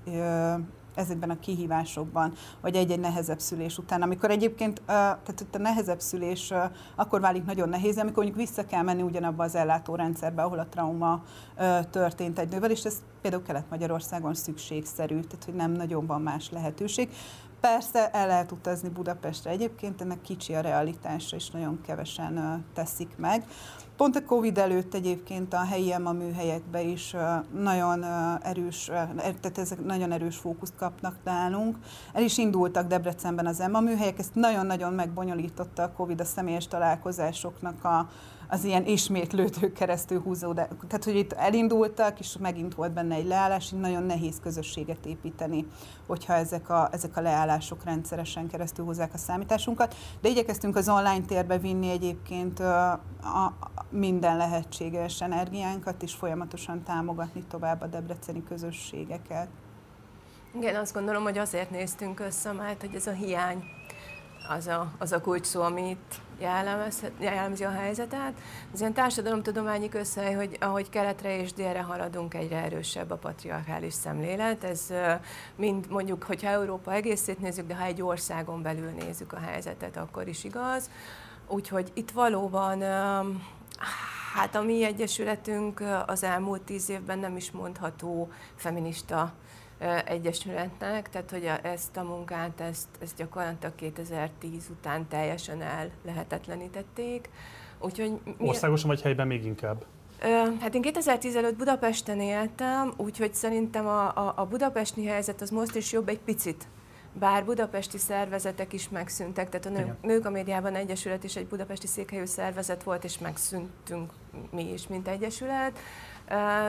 ezekben 0.95 1.31
a 1.31 1.39
kihívásokban, 1.39 2.33
vagy 2.61 2.77
egy-egy 2.77 3.01
nehezebb 3.01 3.41
szülés 3.41 3.79
után. 3.79 4.03
Amikor 4.03 4.31
egyébként 4.31 4.83
tehát 4.87 5.47
a 5.53 5.59
nehezebb 5.59 6.01
szülés 6.01 6.53
akkor 6.95 7.21
válik 7.21 7.45
nagyon 7.45 7.69
nehéz, 7.69 7.99
amikor 7.99 8.25
mondjuk 8.25 8.47
vissza 8.49 8.67
kell 8.67 8.83
menni 8.83 9.03
ugyanabba 9.03 9.45
az 9.45 9.55
ellátórendszerbe, 9.55 10.43
ahol 10.43 10.59
a 10.59 10.67
trauma 10.67 11.23
történt 11.91 12.39
egy 12.39 12.51
nővel, 12.51 12.71
és 12.71 12.85
ez 12.85 13.03
például 13.21 13.43
Kelet-Magyarországon 13.43 14.35
szükségszerű, 14.35 15.21
tehát 15.21 15.45
hogy 15.45 15.55
nem 15.55 15.73
nagyon 15.73 16.07
van 16.07 16.23
más 16.23 16.51
lehetőség. 16.51 17.09
Persze 17.63 18.11
el 18.11 18.27
lehet 18.27 18.53
utazni 18.53 18.89
Budapestre 18.89 19.51
egyébként, 19.51 20.01
ennek 20.01 20.21
kicsi 20.21 20.55
a 20.55 20.61
realitása, 20.61 21.37
és 21.37 21.51
nagyon 21.51 21.81
kevesen 21.87 22.65
teszik 22.75 23.17
meg. 23.17 23.45
Pont 23.97 24.17
a 24.17 24.25
Covid 24.25 24.59
előtt 24.59 24.95
egyébként 24.95 25.55
a 25.55 25.65
helyi 25.65 25.93
EMA 25.93 26.13
műhelyekbe 26.13 26.83
is 26.83 27.17
nagyon 27.55 28.05
erős, 28.43 28.85
tehát 29.17 29.59
ezek 29.59 29.85
nagyon 29.85 30.13
erős 30.13 30.37
fókuszt 30.37 30.77
kapnak 30.77 31.17
nálunk. 31.25 31.77
El 32.13 32.23
is 32.23 32.39
indultak 32.39 32.87
Debrecenben 32.87 33.47
az 33.47 33.61
EMA 33.61 33.81
műhelyek, 33.81 34.19
ezt 34.19 34.35
nagyon-nagyon 34.35 34.93
megbonyolította 34.93 35.83
a 35.83 35.93
Covid 35.93 36.21
a 36.21 36.25
személyes 36.25 36.67
találkozásoknak 36.69 37.85
a, 37.85 38.09
az 38.53 38.65
ilyen 38.65 38.87
ismétlődő 38.87 39.73
keresztül 39.73 40.21
húzó, 40.21 40.53
de, 40.53 40.69
tehát 40.89 41.05
hogy 41.05 41.17
itt 41.17 41.33
elindultak, 41.33 42.21
és 42.21 42.37
megint 42.41 42.75
volt 42.75 42.93
benne 42.93 43.15
egy 43.15 43.27
leállás, 43.27 43.73
így 43.73 43.81
nagyon 43.81 44.03
nehéz 44.03 44.41
közösséget 44.43 45.07
építeni, 45.07 45.67
hogyha 46.07 46.33
ezek 46.33 46.69
a, 46.69 46.89
ezek 46.93 47.17
a 47.17 47.21
leállások 47.21 47.85
rendszeresen 47.85 48.49
keresztül 48.49 48.85
húzzák 48.85 49.15
a 49.15 49.19
számításunkat. 49.19 49.97
De 50.21 50.29
igyekeztünk 50.29 50.77
az 50.77 50.89
online 50.89 51.25
térbe 51.27 51.59
vinni 51.59 51.91
egyébként 51.91 52.61
a, 52.61 52.91
a, 52.93 53.53
minden 53.91 54.37
lehetséges 54.37 55.21
energiánkat, 55.21 56.03
és 56.03 56.15
folyamatosan 56.15 56.83
támogatni 56.83 57.45
tovább 57.49 57.81
a 57.81 57.87
debreceni 57.87 58.43
közösségeket. 58.45 59.49
Igen, 60.55 60.77
azt 60.77 60.95
gondolom, 60.95 61.23
hogy 61.23 61.39
azért 61.39 61.71
néztünk 61.71 62.21
össze, 62.21 62.53
mert 62.53 62.81
hogy 62.81 62.95
ez 62.95 63.07
a 63.07 63.13
hiány 63.13 63.65
az 64.49 64.67
a, 64.67 64.93
az 64.99 65.13
a 65.13 65.21
kulcs 65.21 65.47
szó, 65.47 65.63
amit 65.63 66.21
jellemzi 67.19 67.65
a 67.65 67.71
helyzetet. 67.71 68.33
Az 68.73 68.81
ilyen 68.81 68.93
társadalomtudományi 68.93 69.89
közhely, 69.89 70.35
hogy 70.35 70.57
ahogy 70.61 70.89
keletre 70.89 71.41
és 71.41 71.53
délre 71.53 71.81
haladunk, 71.81 72.35
egyre 72.35 72.57
erősebb 72.57 73.11
a 73.11 73.17
patriarchális 73.17 73.95
szemlélet. 73.95 74.65
Ez 74.65 74.87
mind 75.57 75.87
mondjuk, 75.89 76.23
hogyha 76.23 76.49
Európa 76.49 76.93
egészét 76.93 77.39
nézzük, 77.39 77.67
de 77.67 77.75
ha 77.75 77.85
egy 77.85 78.03
országon 78.03 78.63
belül 78.63 78.91
nézzük 78.91 79.33
a 79.33 79.39
helyzetet, 79.39 79.97
akkor 79.97 80.29
is 80.29 80.45
igaz. 80.45 80.91
Úgyhogy 81.49 81.91
itt 81.95 82.11
valóban 82.11 82.83
Hát 84.35 84.55
a 84.55 84.63
mi 84.63 84.85
egyesületünk 84.85 85.83
az 86.07 86.23
elmúlt 86.23 86.63
tíz 86.63 86.89
évben 86.89 87.19
nem 87.19 87.37
is 87.37 87.51
mondható 87.51 88.31
feminista 88.55 89.33
egyesületnek, 90.05 91.09
tehát 91.09 91.31
hogy 91.31 91.47
a, 91.47 91.67
ezt 91.67 91.97
a 91.97 92.03
munkát, 92.03 92.61
ezt, 92.61 92.89
ezt 93.01 93.17
gyakorlatilag 93.17 93.75
2010 93.75 94.69
után 94.71 95.09
teljesen 95.09 95.63
el 95.63 95.91
lehetetlenítették. 96.05 97.29
Úgyhogy 97.79 98.13
mi... 98.25 98.49
Országosan 98.49 98.89
vagy 98.89 99.03
helyben 99.03 99.27
még 99.27 99.45
inkább? 99.45 99.85
Hát 100.61 100.75
én 100.75 100.83
2010 100.83 101.37
előtt 101.37 101.57
Budapesten 101.57 102.21
éltem, 102.21 102.93
úgyhogy 102.97 103.35
szerintem 103.35 103.87
a, 103.87 104.17
a, 104.17 104.33
a 104.37 104.47
budapesti 104.47 105.05
helyzet 105.05 105.41
az 105.41 105.51
most 105.51 105.75
is 105.75 105.93
jobb 105.93 106.09
egy 106.09 106.21
picit. 106.21 106.67
Bár 107.13 107.45
budapesti 107.45 107.99
szervezetek 107.99 108.73
is 108.73 108.89
megszűntek, 108.89 109.49
tehát 109.49 109.67
a 109.67 109.71
nő, 109.71 109.97
Nők 110.03 110.27
a 110.27 110.31
Médiában 110.31 110.75
Egyesület 110.75 111.25
is 111.25 111.37
egy 111.37 111.47
budapesti 111.47 111.87
székhelyű 111.87 112.25
szervezet 112.25 112.83
volt, 112.83 113.05
és 113.05 113.19
megszűntünk 113.19 114.13
mi 114.51 114.73
is, 114.73 114.87
mint 114.87 115.09
egyesület. 115.09 115.79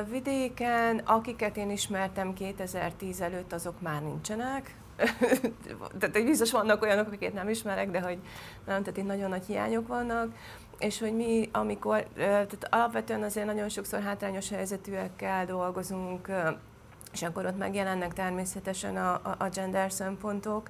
Vidéken, 0.10 0.98
akiket 0.98 1.58
én 1.58 1.70
ismertem 1.70 2.34
2010 2.34 3.22
előtt, 3.22 3.54
azok 3.54 3.82
már 3.82 4.02
nincsenek. 4.02 4.76
tehát 6.00 6.24
biztos 6.26 6.52
vannak 6.52 6.82
olyanok, 6.82 7.08
akiket 7.08 7.34
nem 7.34 7.50
ismerek, 7.50 7.92
de 7.92 8.02
hogy 8.02 8.18
nem, 8.66 8.84
tehát 8.84 8.98
itt 8.98 9.06
nagyon 9.06 9.30
nagy 9.30 9.46
hiányok 9.46 9.88
vannak 9.88 10.34
és 10.84 11.00
hogy 11.00 11.16
mi, 11.16 11.50
amikor, 11.52 12.08
tehát 12.16 12.68
alapvetően 12.70 13.24
azért 13.24 13.46
nagyon 13.46 13.70
sokszor 13.70 14.02
hátrányos 14.02 14.50
helyzetűekkel 14.50 15.46
dolgozunk, 15.46 16.32
és 17.14 17.24
akkor 17.24 17.46
ott 17.46 17.58
megjelennek 17.58 18.14
természetesen 18.14 18.98
a, 18.98 19.14
a 19.38 19.50
gender 19.54 19.92
szempontok, 19.92 20.70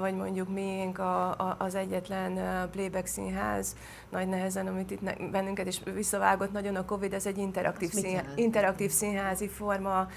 vagy 0.00 0.14
mondjuk 0.14 0.48
miénk 0.48 0.98
a, 0.98 1.30
a, 1.30 1.56
az 1.58 1.74
egyetlen 1.74 2.38
playback 2.70 3.06
színház, 3.06 3.76
nagy 4.08 4.28
nehezen, 4.28 4.66
amit 4.66 4.90
itt 4.90 5.30
bennünket 5.30 5.66
is 5.66 5.80
visszavágott 5.94 6.52
nagyon 6.52 6.76
a 6.76 6.84
Covid, 6.84 7.12
ez 7.12 7.26
egy 7.26 7.38
interaktív, 7.38 7.90
színház, 7.90 8.26
interaktív 8.34 8.90
színházi 8.90 9.48
forma, 9.48 10.08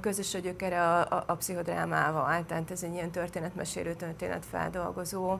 közös 0.00 0.34
a 0.34 0.38
gyökere 0.38 0.82
a, 0.82 1.00
a, 1.00 1.24
a 1.26 1.34
pszichodrámával, 1.34 2.44
tehát 2.46 2.70
ez 2.70 2.82
egy 2.82 2.92
ilyen 2.92 3.10
történetmesélő, 3.10 3.94
történetfeldolgozó 3.94 5.38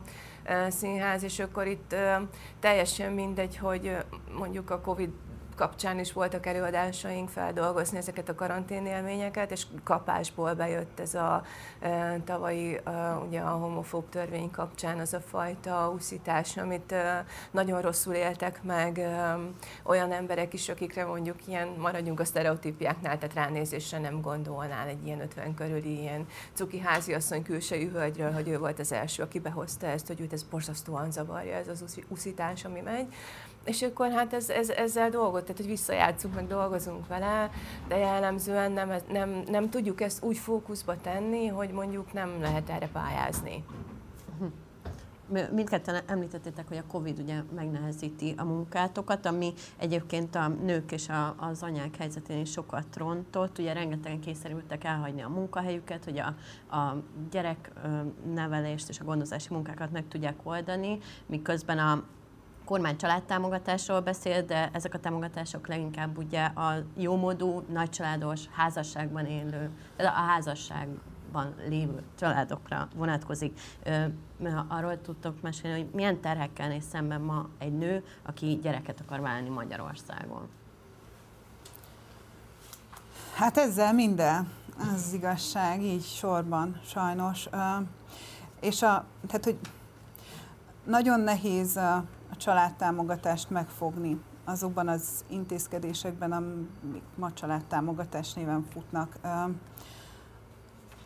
színház, 0.69 1.23
és 1.23 1.39
akkor 1.39 1.67
itt 1.67 1.95
teljesen 2.61 3.13
mindegy, 3.13 3.57
hogy 3.57 3.97
mondjuk 4.39 4.71
a 4.71 4.81
Covid 4.81 5.11
kapcsán 5.63 5.99
is 5.99 6.13
voltak 6.13 6.47
előadásaink 6.47 7.29
feldolgozni 7.29 7.99
ezeket 7.99 8.29
a 8.29 8.35
karantén 8.35 8.87
élményeket, 8.87 9.51
és 9.51 9.67
kapásból 9.85 10.55
bejött 10.55 11.01
ez 11.01 11.15
a 11.15 11.43
e, 11.81 12.21
tavalyi 12.25 12.81
e, 12.85 13.15
ugye 13.27 13.41
a 13.41 13.51
homofób 13.51 14.09
törvény 14.09 14.51
kapcsán 14.51 14.99
az 14.99 15.13
a 15.15 15.21
fajta 15.21 15.93
úszítás, 15.95 16.57
amit 16.57 16.93
e, 16.93 17.25
nagyon 17.51 17.81
rosszul 17.81 18.15
éltek 18.15 18.63
meg 18.63 18.99
e, 18.99 19.39
olyan 19.83 20.13
emberek 20.13 20.53
is, 20.53 20.69
akikre 20.69 21.05
mondjuk 21.05 21.47
ilyen, 21.47 21.69
maradjunk 21.69 22.21
a 22.21 22.25
sztereotípiáknál, 22.25 23.19
tehát 23.19 23.35
ránézésre 23.35 23.99
nem 23.99 24.21
gondolnál 24.21 24.89
egy 24.89 25.07
ilyen 25.07 25.21
50 25.21 25.55
körüli 25.55 26.01
ilyen 26.01 26.27
cuki 26.53 26.79
háziasszony 26.79 27.43
külsejű 27.43 27.91
hölgyről, 27.91 28.33
hogy 28.33 28.49
ő 28.49 28.59
volt 28.59 28.79
az 28.79 28.93
első, 28.93 29.23
aki 29.23 29.39
behozta 29.39 29.87
ezt, 29.87 30.07
hogy 30.07 30.21
őt 30.21 30.33
ez 30.33 30.43
borzasztóan 30.43 31.11
zavarja, 31.11 31.55
ez 31.55 31.69
az 31.69 32.01
úszítás, 32.09 32.65
ami 32.65 32.81
megy 32.81 33.15
és 33.65 33.83
akkor 33.83 34.11
hát 34.11 34.33
ez, 34.33 34.49
ez, 34.49 34.69
ezzel 34.69 35.11
dolgot, 35.11 35.43
tehát 35.43 35.57
hogy 35.57 35.67
visszajátszunk, 35.67 36.35
meg 36.35 36.47
dolgozunk 36.47 37.07
vele, 37.07 37.51
de 37.89 37.97
jellemzően 37.97 38.73
nem, 38.73 38.93
nem, 39.13 39.43
nem 39.47 39.71
tudjuk 39.71 40.01
ezt 40.01 40.25
úgy 40.25 40.39
fókuszba 40.39 41.01
tenni, 41.01 41.47
hogy 41.47 41.71
mondjuk 41.71 42.13
nem 42.13 42.41
lehet 42.41 42.71
erre 42.71 42.89
pályázni. 42.89 43.65
Mindketten 45.53 46.03
említettétek, 46.07 46.69
hogy 46.69 46.77
a 46.77 46.87
Covid 46.87 47.19
ugye 47.19 47.43
megnehezíti 47.55 48.35
a 48.37 48.45
munkátokat, 48.45 49.27
ami 49.27 49.53
egyébként 49.77 50.35
a 50.35 50.49
nők 50.49 50.93
és 50.93 51.09
a, 51.09 51.35
az 51.39 51.63
anyák 51.63 51.97
helyzetén 51.97 52.41
is 52.41 52.51
sokat 52.51 52.97
rontott. 52.97 53.59
Ugye 53.59 53.73
rengetegen 53.73 54.21
kényszerültek 54.21 54.85
elhagyni 54.85 55.23
a 55.23 55.29
munkahelyüket, 55.29 56.05
hogy 56.05 56.19
a, 56.19 56.35
a 56.77 56.97
gyereknevelést 57.31 58.89
és 58.89 59.01
a 59.01 59.05
gondozási 59.05 59.49
munkákat 59.51 59.91
meg 59.91 60.09
tudják 60.09 60.37
oldani, 60.43 60.99
miközben 61.27 61.79
a 61.79 62.05
kormány 62.73 62.97
családtámogatásról 62.97 64.01
beszél, 64.01 64.43
de 64.43 64.71
ezek 64.73 64.95
a 64.95 64.99
támogatások 64.99 65.67
leginkább 65.67 66.19
ugye 66.19 66.45
a 66.45 66.75
jómódú, 66.97 67.65
nagycsaládos, 67.73 68.41
házasságban 68.53 69.27
élő, 69.27 69.71
a 69.97 70.03
házasságban 70.09 71.55
lévő 71.69 72.03
családokra 72.19 72.89
vonatkozik. 72.95 73.61
Arról 74.69 75.01
tudtok 75.01 75.43
mesélni, 75.43 75.81
hogy 75.81 75.91
milyen 75.93 76.21
terhekkel 76.21 76.69
néz 76.69 76.85
szemben 76.91 77.21
ma 77.21 77.49
egy 77.59 77.73
nő, 77.73 78.05
aki 78.23 78.59
gyereket 78.63 79.01
akar 79.01 79.21
válni 79.21 79.49
Magyarországon? 79.49 80.49
Hát 83.35 83.57
ezzel 83.57 83.93
minden, 83.93 84.49
az, 84.79 84.87
az 84.93 85.13
igazság, 85.13 85.83
így 85.83 86.05
sorban 86.05 86.81
sajnos. 86.85 87.49
És 88.61 88.83
a, 88.83 89.05
tehát, 89.27 89.45
hogy 89.45 89.59
nagyon 90.85 91.21
nehéz 91.21 91.79
a 92.33 92.37
családtámogatást 92.37 93.51
megfogni 93.51 94.21
azokban 94.45 94.89
az 94.89 95.25
intézkedésekben, 95.29 96.33
amik 96.33 97.03
ma 97.15 97.33
családtámogatás 97.33 98.33
néven 98.33 98.67
futnak. 98.73 99.19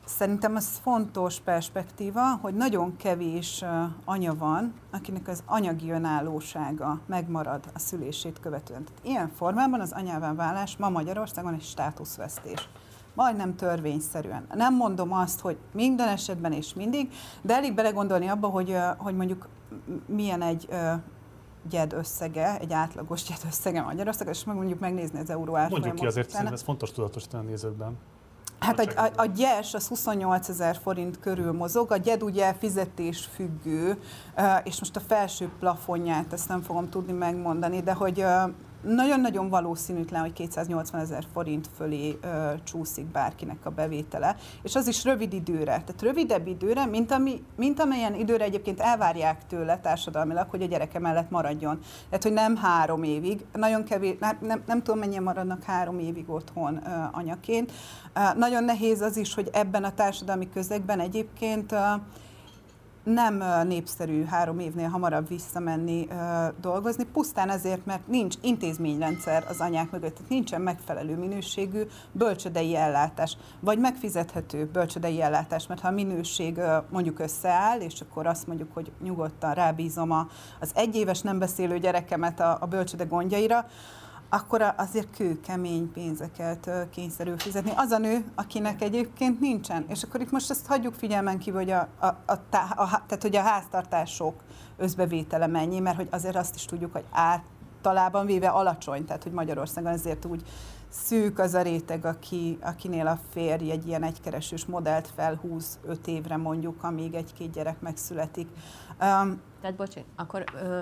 Szerintem 0.05 0.57
ez 0.57 0.69
fontos 0.83 1.41
perspektíva, 1.41 2.39
hogy 2.41 2.55
nagyon 2.55 2.97
kevés 2.97 3.65
anya 4.05 4.35
van, 4.35 4.75
akinek 4.93 5.29
az 5.29 5.43
anyagi 5.47 5.91
önállósága 5.91 7.01
megmarad 7.07 7.65
a 7.75 7.79
szülését 7.79 8.41
követően. 8.41 8.85
Tehát 8.85 9.05
ilyen 9.05 9.29
formában 9.29 9.81
az 9.81 9.93
anyává 9.93 10.35
válás 10.35 10.77
ma 10.77 10.89
Magyarországon 10.89 11.55
egy 11.55 11.63
státuszvesztés 11.63 12.69
majdnem 13.15 13.57
törvényszerűen. 13.57 14.47
Nem 14.55 14.75
mondom 14.75 15.13
azt, 15.13 15.41
hogy 15.41 15.57
minden 15.73 16.09
esetben 16.09 16.53
és 16.53 16.75
mindig, 16.75 17.13
de 17.43 17.55
elég 17.55 17.75
belegondolni 17.75 18.27
abba, 18.27 18.49
hogy, 18.49 18.77
hogy 18.97 19.17
mondjuk 19.17 19.49
milyen 20.07 20.43
egy 20.43 20.69
gyed 21.69 21.93
összege, 21.93 22.59
egy 22.59 22.73
átlagos 22.73 23.23
gyed 23.23 23.41
összege 23.47 23.83
Magyarországon, 23.83 24.33
és 24.33 24.45
meg 24.45 24.57
mondjuk 24.57 24.79
megnézni 24.79 25.19
az 25.19 25.31
euró 25.31 25.57
árfolyamot. 25.57 25.71
Mondjuk 25.71 25.95
ki 25.95 26.07
azért, 26.07 26.31
szerintem 26.31 26.55
ez 26.55 26.63
fontos 26.63 26.93
tudatosítani 26.93 27.47
a 27.47 27.49
nézőkben. 27.49 27.97
Hát 28.59 28.79
a, 28.79 29.03
a, 29.03 29.11
a 29.17 29.27
gyes 29.27 29.75
az 29.75 29.89
28 29.89 30.49
ezer 30.49 30.79
forint 30.83 31.21
körül 31.21 31.53
mozog, 31.53 31.93
a 31.93 31.97
gyed 31.97 32.23
ugye 32.23 32.53
fizetés 32.53 33.29
függő, 33.35 33.99
és 34.65 34.79
most 34.79 34.97
a 34.97 35.01
felső 35.01 35.51
plafonját 35.59 36.33
ezt 36.33 36.49
nem 36.49 36.63
fogom 36.63 36.91
tudni 36.91 37.13
megmondani, 37.13 37.81
de 37.81 37.93
hogy 37.93 38.25
nagyon-nagyon 38.87 39.49
valószínűtlen, 39.49 40.21
hogy 40.21 40.33
280 40.33 41.01
ezer 41.01 41.25
forint 41.33 41.69
fölé 41.77 42.19
ö, 42.23 42.53
csúszik 42.65 43.05
bárkinek 43.05 43.67
a 43.67 43.71
bevétele, 43.71 44.37
és 44.63 44.75
az 44.75 44.87
is 44.87 45.05
rövid 45.05 45.33
időre, 45.33 45.65
tehát 45.65 46.03
rövidebb 46.03 46.47
időre, 46.47 46.87
mint, 46.87 47.11
ami, 47.11 47.43
mint 47.57 47.81
amelyen 47.81 48.15
időre 48.15 48.45
egyébként 48.45 48.81
elvárják 48.81 49.47
tőle 49.47 49.79
társadalmilag, 49.79 50.51
hogy 50.51 50.63
a 50.63 50.67
gyereke 50.67 50.99
mellett 50.99 51.31
maradjon. 51.31 51.79
Tehát, 52.09 52.23
hogy 52.23 52.33
nem 52.33 52.57
három 52.57 53.03
évig, 53.03 53.45
nagyon 53.53 53.85
kevés, 53.85 54.17
nem, 54.21 54.39
nem, 54.41 54.63
nem 54.67 54.83
tudom 54.83 54.99
mennyien 54.99 55.23
maradnak 55.23 55.63
három 55.63 55.99
évig 55.99 56.31
otthon 56.31 56.81
ö, 56.87 56.91
anyaként. 57.13 57.73
Ö, 58.15 58.39
nagyon 58.39 58.65
nehéz 58.65 59.01
az 59.01 59.17
is, 59.17 59.35
hogy 59.35 59.49
ebben 59.53 59.85
a 59.85 59.95
társadalmi 59.95 60.49
közegben 60.49 61.01
egyébként 61.01 61.73
ö, 61.73 61.79
nem 63.07 63.67
népszerű 63.67 64.25
három 64.25 64.59
évnél 64.59 64.89
hamarabb 64.89 65.29
visszamenni 65.29 66.09
dolgozni, 66.61 67.05
pusztán 67.05 67.49
azért, 67.49 67.87
mert 67.87 68.07
nincs 68.07 68.35
intézményrendszer 68.43 69.45
az 69.49 69.61
anyák 69.61 69.91
mögött, 69.91 70.15
tehát 70.15 70.31
nincsen 70.31 70.61
megfelelő 70.61 71.17
minőségű 71.17 71.83
bölcsödei 72.13 72.77
ellátás, 72.77 73.37
vagy 73.61 73.79
megfizethető 73.79 74.69
bölcsödei 74.73 75.23
ellátás, 75.23 75.67
mert 75.67 75.81
ha 75.81 75.89
a 75.89 75.91
minőség 75.91 76.61
mondjuk 76.91 77.19
összeáll, 77.19 77.81
és 77.81 78.01
akkor 78.01 78.27
azt 78.27 78.47
mondjuk, 78.47 78.75
hogy 78.75 78.93
nyugodtan 79.03 79.55
rábízom 79.55 80.11
az 80.61 80.71
egyéves 80.75 81.21
nem 81.21 81.39
beszélő 81.39 81.79
gyerekemet 81.79 82.41
a, 82.41 82.57
a 82.61 82.67
bölcsöde 82.67 83.05
gondjaira, 83.05 83.67
akkor 84.29 84.75
azért 84.77 85.17
kőkemény 85.17 85.93
pénzeket 85.93 86.71
kényszerül 86.91 87.39
fizetni. 87.39 87.73
Az 87.77 87.91
a 87.91 87.99
nő, 87.99 88.25
akinek 88.35 88.83
egyébként 88.83 89.41
nincsen. 89.41 89.85
És 89.89 90.03
akkor 90.03 90.21
itt 90.21 90.31
most 90.31 90.51
ezt 90.51 90.67
hagyjuk 90.67 90.95
figyelmen 90.95 91.39
kívül, 91.39 91.61
hogy 91.61 91.71
a, 91.71 91.89
a, 91.99 92.07
a, 92.07 92.33
a, 92.51 92.59
a, 92.77 92.89
tehát, 93.07 93.23
hogy 93.23 93.37
a 93.37 93.41
háztartások 93.41 94.35
összbevétele 94.77 95.47
mennyi, 95.47 95.81
mert 95.81 95.97
hogy 95.97 96.09
azért 96.11 96.37
azt 96.37 96.55
is 96.55 96.65
tudjuk, 96.65 96.93
hogy 96.93 97.05
általában 97.11 98.27
véve 98.27 98.49
alacsony, 98.49 99.05
tehát 99.05 99.23
hogy 99.23 99.33
Magyarországon 99.33 99.93
azért 99.93 100.25
úgy 100.25 100.43
szűk 100.89 101.39
az 101.39 101.55
a 101.55 101.63
réteg, 101.63 102.05
aki, 102.05 102.59
akinél 102.61 103.07
a 103.07 103.19
férj 103.31 103.71
egy 103.71 103.87
ilyen 103.87 104.03
egykeresős 104.03 104.67
modellt 104.67 105.09
felhúz 105.15 105.79
öt 105.87 106.07
évre 106.07 106.37
mondjuk, 106.37 106.83
amíg 106.83 107.15
egy-két 107.15 107.51
gyerek 107.51 107.81
megszületik. 107.81 108.49
Um, 108.89 109.41
Tehát 109.61 109.77
bocsi, 109.77 110.05
akkor 110.17 110.45
ö, 110.63 110.81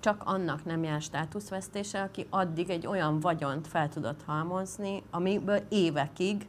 csak 0.00 0.22
annak 0.24 0.64
nem 0.64 0.82
jár 0.82 1.00
státuszvesztése, 1.00 2.02
aki 2.02 2.26
addig 2.30 2.70
egy 2.70 2.86
olyan 2.86 3.20
vagyont 3.20 3.66
fel 3.66 3.88
tudott 3.88 4.22
halmozni, 4.26 5.02
amiből 5.10 5.60
évekig 5.68 6.46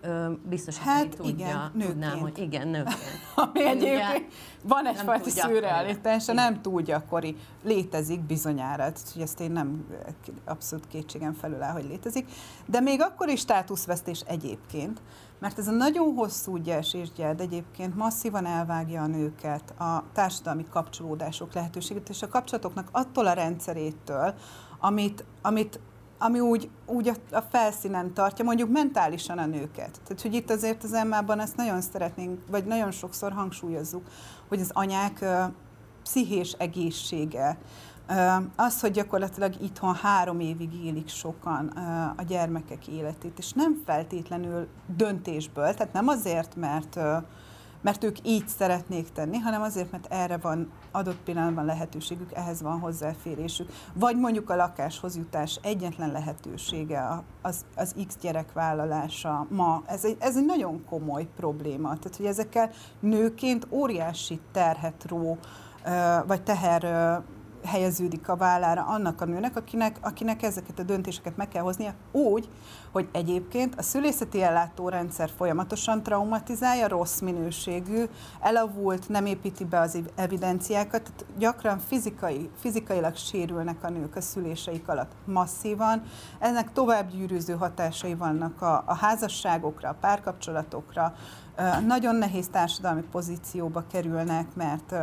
ö, 0.00 0.32
biztosítani 0.48 0.90
Hát 0.90 1.08
tudja, 1.08 1.32
igen, 1.32 1.88
tudnám, 1.88 2.10
nőként. 2.10 2.20
hogy 2.20 2.38
igen, 2.38 2.68
nőként. 2.68 2.98
ami 3.34 3.64
egyébként 3.66 4.32
van 4.62 4.86
egyfajta 4.86 5.30
szürrealitása, 5.30 6.32
nem 6.32 6.62
túl 6.62 6.82
gyakori. 6.82 7.36
Létezik 7.64 8.20
bizonyára, 8.20 8.84
hogy 9.12 9.22
ezt 9.22 9.40
én 9.40 9.50
nem 9.50 9.86
abszolút 10.44 10.86
kétségem 10.86 11.32
felül 11.32 11.62
áll, 11.62 11.72
hogy 11.72 11.84
létezik. 11.84 12.28
De 12.66 12.80
még 12.80 13.00
akkor 13.00 13.28
is 13.28 13.40
státuszvesztés 13.40 14.20
egyébként, 14.20 15.00
mert 15.38 15.58
ez 15.58 15.68
a 15.68 15.72
nagyon 15.72 16.14
hosszú 16.14 16.56
gyerséggyed 16.56 17.40
egyébként 17.40 17.96
masszívan 17.96 18.46
elvágja 18.46 19.02
a 19.02 19.06
nőket 19.06 19.80
a 19.80 20.04
társadalmi 20.12 20.64
kapcsolódások 20.70 21.52
lehetőségét, 21.52 22.08
és 22.08 22.22
a 22.22 22.28
kapcsolatoknak 22.28 22.88
attól 22.92 23.26
a 23.26 23.32
rendszerétől, 23.32 24.34
amit, 24.80 25.24
amit 25.42 25.80
ami 26.18 26.40
úgy, 26.40 26.70
úgy 26.86 27.08
a, 27.08 27.36
a 27.36 27.40
felszínen 27.40 28.14
tartja, 28.14 28.44
mondjuk 28.44 28.70
mentálisan 28.70 29.38
a 29.38 29.46
nőket. 29.46 30.00
Tehát, 30.04 30.22
hogy 30.22 30.34
itt 30.34 30.50
azért 30.50 30.84
az 30.84 30.92
emmában 30.92 31.40
ezt 31.40 31.56
nagyon 31.56 31.80
szeretnénk, 31.80 32.40
vagy 32.50 32.64
nagyon 32.64 32.90
sokszor 32.90 33.32
hangsúlyozzuk, 33.32 34.06
hogy 34.48 34.60
az 34.60 34.70
anyák 34.72 35.20
ö, 35.20 35.42
pszichés 36.02 36.52
egészsége, 36.52 37.58
ö, 38.08 38.34
az, 38.56 38.80
hogy 38.80 38.90
gyakorlatilag 38.90 39.54
itthon 39.62 39.94
három 39.94 40.40
évig 40.40 40.84
élik 40.84 41.08
sokan 41.08 41.72
ö, 41.76 41.80
a 42.16 42.22
gyermekek 42.26 42.88
életét, 42.88 43.38
és 43.38 43.52
nem 43.52 43.82
feltétlenül 43.84 44.66
döntésből, 44.96 45.74
tehát 45.74 45.92
nem 45.92 46.08
azért, 46.08 46.56
mert 46.56 46.96
ö, 46.96 47.16
mert 47.80 48.04
ők 48.04 48.16
így 48.22 48.48
szeretnék 48.48 49.12
tenni, 49.12 49.38
hanem 49.38 49.62
azért, 49.62 49.90
mert 49.90 50.06
erre 50.10 50.36
van 50.36 50.70
adott 50.90 51.18
pillanatban 51.24 51.64
lehetőségük, 51.64 52.32
ehhez 52.32 52.62
van 52.62 52.78
hozzáférésük. 52.80 53.68
Vagy 53.94 54.16
mondjuk 54.16 54.50
a 54.50 54.56
lakáshoz 54.56 55.16
jutás 55.16 55.58
egyetlen 55.62 56.12
lehetősége 56.12 57.22
az, 57.42 57.64
az 57.76 57.94
X 58.06 58.16
gyerek 58.20 58.52
vállalása 58.52 59.46
ma. 59.50 59.82
Ez 59.86 60.04
egy, 60.04 60.16
ez 60.20 60.36
egy 60.36 60.44
nagyon 60.44 60.84
komoly 60.84 61.26
probléma. 61.36 61.88
Tehát, 61.88 62.16
hogy 62.16 62.26
ezekkel 62.26 62.70
nőként 63.00 63.66
óriási 63.70 64.40
terhet 64.52 65.04
ró, 65.08 65.38
vagy 66.26 66.42
teher 66.42 67.22
helyeződik 67.64 68.28
a 68.28 68.36
vállára 68.36 68.84
annak 68.86 69.20
a 69.20 69.24
nőnek, 69.24 69.56
akinek, 69.56 69.96
akinek 70.00 70.42
ezeket 70.42 70.78
a 70.78 70.82
döntéseket 70.82 71.36
meg 71.36 71.48
kell 71.48 71.62
hoznia 71.62 71.94
úgy, 72.12 72.48
hogy 72.92 73.08
egyébként 73.12 73.74
a 73.78 73.82
szülészeti 73.82 74.42
ellátórendszer 74.42 75.30
folyamatosan 75.36 76.02
traumatizálja, 76.02 76.88
rossz 76.88 77.20
minőségű, 77.20 78.04
elavult, 78.40 79.08
nem 79.08 79.26
építi 79.26 79.64
be 79.64 79.80
az 79.80 79.98
evidenciákat, 80.14 81.02
tehát 81.02 81.24
gyakran 81.38 81.78
fizikai, 81.78 82.50
fizikailag 82.60 83.16
sérülnek 83.16 83.84
a 83.84 83.90
nők 83.90 84.16
a 84.16 84.20
szüléseik 84.20 84.88
alatt 84.88 85.12
masszívan. 85.24 86.02
Ennek 86.38 86.72
tovább 86.72 87.10
gyűrűző 87.10 87.54
hatásai 87.54 88.14
vannak 88.14 88.62
a, 88.62 88.82
a 88.86 88.94
házasságokra, 88.94 89.88
a 89.88 89.96
párkapcsolatokra, 90.00 91.14
nagyon 91.86 92.14
nehéz 92.14 92.48
társadalmi 92.48 93.02
pozícióba 93.10 93.84
kerülnek, 93.90 94.54
mert 94.54 94.94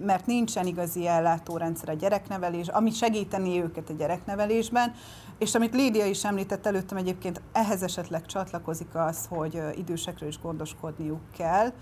mert 0.00 0.26
nincsen 0.26 0.66
igazi 0.66 1.06
ellátórendszer 1.06 1.88
a 1.88 1.92
gyereknevelés, 1.92 2.68
ami 2.68 2.90
segíteni 2.90 3.62
őket 3.62 3.90
a 3.90 3.92
gyereknevelésben, 3.92 4.94
és 5.38 5.54
amit 5.54 5.74
Lídia 5.74 6.06
is 6.06 6.24
említett 6.24 6.66
előttem 6.66 6.96
egyébként, 6.96 7.40
ehhez 7.52 7.82
esetleg 7.82 8.26
csatlakozik 8.26 8.94
az, 8.94 9.26
hogy 9.28 9.62
idősekről 9.76 10.28
is 10.28 10.40
gondoskodniuk 10.40 11.20
kell, 11.36 11.72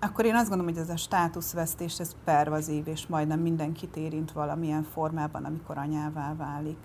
akkor 0.00 0.24
én 0.24 0.34
azt 0.34 0.48
gondolom, 0.48 0.72
hogy 0.72 0.82
ez 0.82 0.90
a 0.90 0.96
státuszvesztés, 0.96 2.00
ez 2.00 2.16
pervazív, 2.24 2.88
és 2.88 3.06
majdnem 3.06 3.40
mindenkit 3.40 3.96
érint 3.96 4.32
valamilyen 4.32 4.82
formában, 4.82 5.44
amikor 5.44 5.78
anyává 5.78 6.34
válik. 6.36 6.78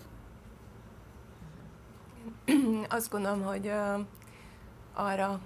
Azt 2.90 3.10
gondolom, 3.10 3.44
hogy 3.44 3.72
arra 4.94 5.40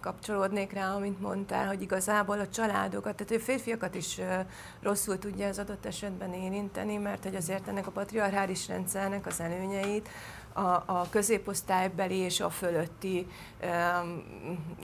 kapcsolódnék 0.00 0.72
rá, 0.72 0.94
amit 0.94 1.20
mondtál, 1.20 1.66
hogy 1.66 1.82
igazából 1.82 2.38
a 2.38 2.48
családokat, 2.48 3.16
tehát 3.16 3.42
a 3.42 3.44
férfiakat 3.44 3.94
is 3.94 4.20
rosszul 4.82 5.18
tudja 5.18 5.48
az 5.48 5.58
adott 5.58 5.86
esetben 5.86 6.32
érinteni, 6.32 6.96
mert 6.96 7.22
hogy 7.22 7.34
azért 7.34 7.68
ennek 7.68 7.86
a 7.86 7.90
patriarchális 7.90 8.68
rendszernek 8.68 9.26
az 9.26 9.40
előnyeit 9.40 10.08
a, 10.52 10.82
a 10.86 11.06
középosztálybeli 11.10 12.16
és 12.16 12.40
a 12.40 12.50
fölötti 12.50 13.26
öm, 13.60 14.22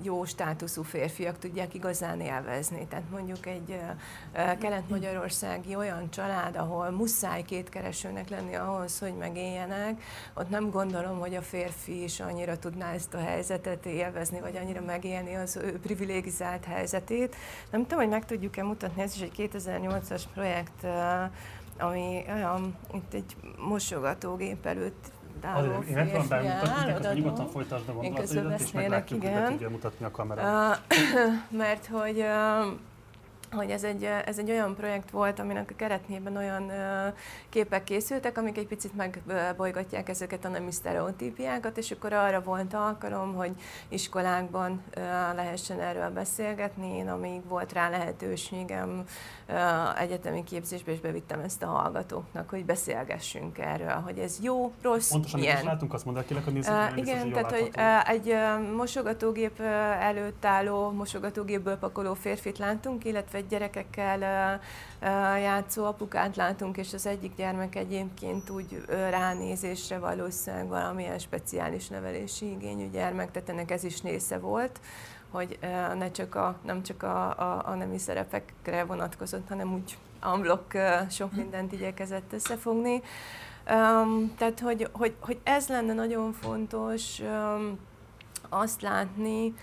jó 0.03 0.25
státuszú 0.25 0.83
férfiak 0.83 1.39
tudják 1.39 1.75
igazán 1.75 2.21
élvezni. 2.21 2.87
Tehát 2.87 3.11
mondjuk 3.11 3.47
egy 3.47 3.79
ö, 4.33 4.59
kelet-magyarországi 4.59 5.75
olyan 5.75 6.11
család, 6.11 6.57
ahol 6.57 6.91
muszáj 6.91 7.43
kétkeresőnek 7.43 8.29
lenni 8.29 8.55
ahhoz, 8.55 8.99
hogy 8.99 9.15
megéljenek, 9.15 10.03
ott 10.35 10.49
nem 10.49 10.71
gondolom, 10.71 11.19
hogy 11.19 11.35
a 11.35 11.43
férfi 11.43 12.03
is 12.03 12.21
annyira 12.21 12.59
tudná 12.59 12.93
ezt 12.93 13.15
a 13.15 13.19
helyzetet 13.19 13.87
élvezni, 13.87 14.41
vagy 14.41 14.57
annyira 14.57 14.81
megélni 14.81 15.35
az 15.35 15.57
ő 15.57 15.79
privilegizált 15.81 16.65
helyzetét. 16.65 17.37
Nem 17.71 17.83
tudom, 17.83 17.99
hogy 17.99 18.09
meg 18.09 18.25
tudjuk-e 18.25 18.63
mutatni, 18.63 19.03
ez 19.03 19.15
is 19.15 19.21
egy 19.21 19.51
2008-as 19.53 20.23
projekt, 20.35 20.83
ö, 20.83 21.23
ami 21.79 22.25
olyan, 22.29 22.77
itt 22.95 23.15
egy 23.15 23.37
mosogatógép 23.59 24.67
előtt 24.67 25.13
Azért, 25.43 25.89
én 25.89 25.95
nem 25.95 26.07
tudom 26.07 26.29
bemutatni, 26.29 26.93
odaadom. 26.93 27.13
nyugodtan 27.13 27.49
folytasd 27.49 27.89
a 27.89 27.93
közben 27.93 28.13
gondolataidat, 28.13 28.61
és 28.61 28.73
meglátjuk, 28.73 29.21
hogy 29.21 29.31
igen. 29.31 29.51
tudja 29.51 29.71
mutatni 29.71 30.05
a 30.05 30.11
kamera. 30.11 30.43
Uh, 30.43 30.77
mert 31.63 31.87
hogy 31.87 32.19
uh, 32.19 32.73
hogy 33.55 33.71
ez 33.71 33.85
egy, 33.85 34.05
ez 34.25 34.39
egy 34.39 34.51
olyan 34.51 34.75
projekt 34.75 35.11
volt, 35.11 35.39
aminek 35.39 35.71
a 35.71 35.77
keretében 35.77 36.37
olyan 36.37 36.71
képek 37.49 37.85
készültek, 37.85 38.39
amik 38.39 38.59
egy 38.59 38.67
picit 38.67 38.95
megbolygatják 38.97 40.09
ezeket 40.09 40.45
a 40.45 40.49
nemi 40.49 40.73
sztereotípiákat, 40.73 41.79
és 41.79 41.91
akkor 41.91 42.13
arra 42.13 42.43
volt 42.43 42.75
alkalom, 42.75 43.35
hogy 43.35 43.53
iskolákban 43.89 44.83
lehessen 45.35 45.81
erről 45.81 46.11
beszélgetni. 46.11 46.97
Én 46.97 47.09
amíg 47.09 47.49
volt 47.49 47.73
rá 47.73 47.91
lehetőségem 47.91 49.05
egyetemi 49.99 50.45
képzésbe, 50.45 50.93
és 50.93 51.01
bevittem 51.01 51.41
ezt 51.41 51.63
a 51.63 51.67
hallgatóknak, 51.67 52.51
hogy 52.51 52.65
beszélgessünk 52.65 53.59
erről, 53.59 53.89
hogy 53.89 54.19
ez 54.19 54.39
jó, 54.43 54.73
rossz, 54.83 55.11
Pontosan 55.11 55.39
is 55.41 55.47
milyen. 55.47 55.65
látunk, 55.65 55.95
azt 55.95 56.05
mondd 56.05 56.17
el 56.17 56.25
kérlek 56.25 56.47
a 56.47 56.51
nézőknek, 56.51 56.93
Uh, 56.95 56.99
igen, 56.99 57.33
tehát 57.33 57.51
hogy 57.51 57.71
egy 58.07 58.35
mosogatógép 58.77 59.61
előtt 60.01 60.45
álló, 60.45 60.91
mosogatógépből 60.91 61.77
pakoló 61.77 62.15
férfit 62.15 62.59
látunk, 62.59 63.05
illetve 63.05 63.39
egy 63.39 63.44
gyerekekkel 63.49 64.19
uh, 64.21 64.61
uh, 65.09 65.41
játszó 65.43 65.85
apukát 65.85 66.37
látunk, 66.37 66.77
és 66.77 66.93
az 66.93 67.07
egyik 67.07 67.35
gyermek 67.35 67.75
egyébként 67.75 68.51
úgy 68.51 68.85
ránézésre 68.89 69.99
valószínűleg 69.99 70.69
valamilyen 70.69 71.19
speciális 71.19 71.89
nevelési 71.89 72.51
igényű 72.51 72.91
gyermek, 72.91 73.31
tehát 73.31 73.49
ennek 73.49 73.71
ez 73.71 73.85
is 73.85 74.03
része 74.03 74.39
volt 74.39 74.81
hogy 75.35 75.59
ne 75.95 76.11
csak 76.11 76.35
a, 76.35 76.57
nem 76.63 76.83
csak 76.83 77.03
a, 77.03 77.39
a, 77.39 77.63
a 77.67 77.75
nemi 77.75 77.99
szerepekre 77.99 78.85
vonatkozott, 78.85 79.49
hanem 79.49 79.73
úgy 79.73 79.99
unblock 80.33 80.75
uh, 80.75 81.11
sok 81.11 81.33
mindent 81.33 81.73
igyekezett 81.73 82.33
összefogni. 82.33 83.03
Um, 83.71 84.35
tehát, 84.37 84.61
hogy, 84.61 84.89
hogy, 84.93 85.15
hogy 85.21 85.41
ez 85.43 85.69
lenne 85.69 85.93
nagyon 85.93 86.33
fontos 86.33 87.21
um, 87.21 87.79
azt 88.49 88.83
látni, 88.83 89.55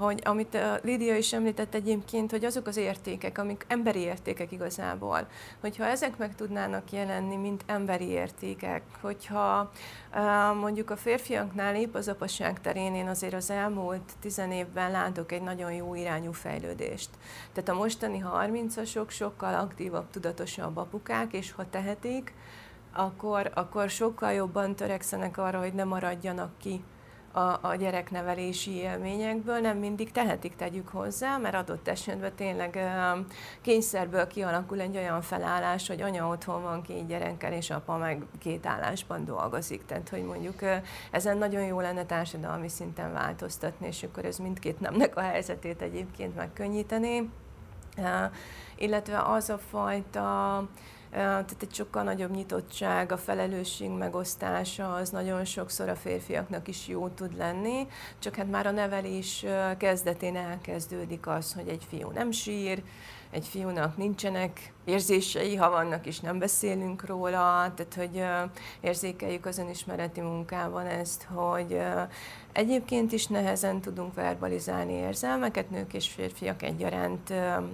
hogy 0.00 0.20
amit 0.24 0.58
Lídia 0.82 1.16
is 1.16 1.32
említett 1.32 1.74
egyébként, 1.74 2.30
hogy 2.30 2.44
azok 2.44 2.66
az 2.66 2.76
értékek, 2.76 3.38
amik 3.38 3.64
emberi 3.68 3.98
értékek 3.98 4.52
igazából, 4.52 5.26
hogyha 5.60 5.84
ezek 5.84 6.16
meg 6.16 6.34
tudnának 6.34 6.92
jelenni, 6.92 7.36
mint 7.36 7.62
emberi 7.66 8.08
értékek, 8.08 8.82
hogyha 9.00 9.70
mondjuk 10.60 10.90
a 10.90 10.96
férfiaknál 10.96 11.76
épp 11.76 11.94
az 11.94 12.08
apasság 12.08 12.60
terén 12.60 12.94
én 12.94 13.08
azért 13.08 13.34
az 13.34 13.50
elmúlt 13.50 14.12
tizen 14.20 14.52
évben 14.52 14.90
látok 14.90 15.32
egy 15.32 15.42
nagyon 15.42 15.72
jó 15.72 15.94
irányú 15.94 16.32
fejlődést. 16.32 17.10
Tehát 17.52 17.68
a 17.68 17.74
mostani 17.74 18.24
30-asok 18.34 19.08
sokkal 19.08 19.54
aktívabb, 19.54 20.10
tudatosabb 20.10 20.76
apukák, 20.76 21.32
és 21.32 21.52
ha 21.52 21.70
tehetik, 21.70 22.34
akkor, 22.92 23.50
akkor 23.54 23.90
sokkal 23.90 24.32
jobban 24.32 24.74
törekszenek 24.74 25.38
arra, 25.38 25.58
hogy 25.58 25.72
ne 25.72 25.84
maradjanak 25.84 26.50
ki 26.58 26.84
a, 27.32 27.58
a 27.60 27.74
gyereknevelési 27.74 28.70
élményekből, 28.70 29.58
nem 29.58 29.76
mindig 29.78 30.12
tehetik, 30.12 30.56
tegyük 30.56 30.88
hozzá, 30.88 31.36
mert 31.36 31.54
adott 31.54 31.88
esetben 31.88 32.32
tényleg 32.34 32.78
kényszerből 33.60 34.26
kialakul 34.26 34.80
egy 34.80 34.96
olyan 34.96 35.22
felállás, 35.22 35.88
hogy 35.88 36.00
anya 36.00 36.28
otthon 36.28 36.62
van 36.62 36.82
két 36.82 37.06
gyerekkel, 37.06 37.52
és 37.52 37.70
apa 37.70 37.96
meg 37.96 38.22
két 38.38 38.66
állásban 38.66 39.24
dolgozik. 39.24 39.86
Tehát, 39.86 40.08
hogy 40.08 40.24
mondjuk 40.24 40.60
ezen 41.10 41.38
nagyon 41.38 41.64
jó 41.64 41.80
lenne 41.80 42.04
társadalmi 42.04 42.68
szinten 42.68 43.12
változtatni, 43.12 43.86
és 43.86 44.02
akkor 44.02 44.24
ez 44.24 44.38
mindkét 44.38 44.80
nemnek 44.80 45.16
a 45.16 45.20
helyzetét 45.20 45.82
egyébként 45.82 46.36
megkönnyíteni. 46.36 47.30
Illetve 48.76 49.18
az 49.18 49.50
a 49.50 49.58
fajta 49.58 50.68
tehát 51.10 51.56
egy 51.60 51.74
sokkal 51.74 52.02
nagyobb 52.02 52.30
nyitottság, 52.30 53.12
a 53.12 53.16
felelősség 53.16 53.90
megosztása 53.90 54.94
az 54.94 55.10
nagyon 55.10 55.44
sokszor 55.44 55.88
a 55.88 55.96
férfiaknak 55.96 56.68
is 56.68 56.88
jó 56.88 57.08
tud 57.08 57.36
lenni, 57.36 57.86
csak 58.18 58.34
hát 58.34 58.50
már 58.50 58.66
a 58.66 58.70
nevelés 58.70 59.44
kezdetén 59.78 60.36
elkezdődik 60.36 61.26
az, 61.26 61.52
hogy 61.52 61.68
egy 61.68 61.86
fiú 61.88 62.10
nem 62.10 62.30
sír, 62.30 62.82
egy 63.30 63.46
fiúnak 63.46 63.96
nincsenek 63.96 64.72
érzései, 64.84 65.56
ha 65.56 65.70
vannak 65.70 66.06
is 66.06 66.20
nem 66.20 66.38
beszélünk 66.38 67.06
róla, 67.06 67.72
tehát 67.76 67.94
hogy 67.96 68.24
érzékeljük 68.80 69.46
az 69.46 69.58
önismereti 69.58 70.20
munkában 70.20 70.86
ezt, 70.86 71.26
hogy 71.32 71.80
egyébként 72.52 73.12
is 73.12 73.26
nehezen 73.26 73.80
tudunk 73.80 74.14
verbalizálni 74.14 74.92
érzelmeket, 74.92 75.70
nők 75.70 75.94
és 75.94 76.08
férfiak 76.08 76.62
egyaránt 76.62 77.28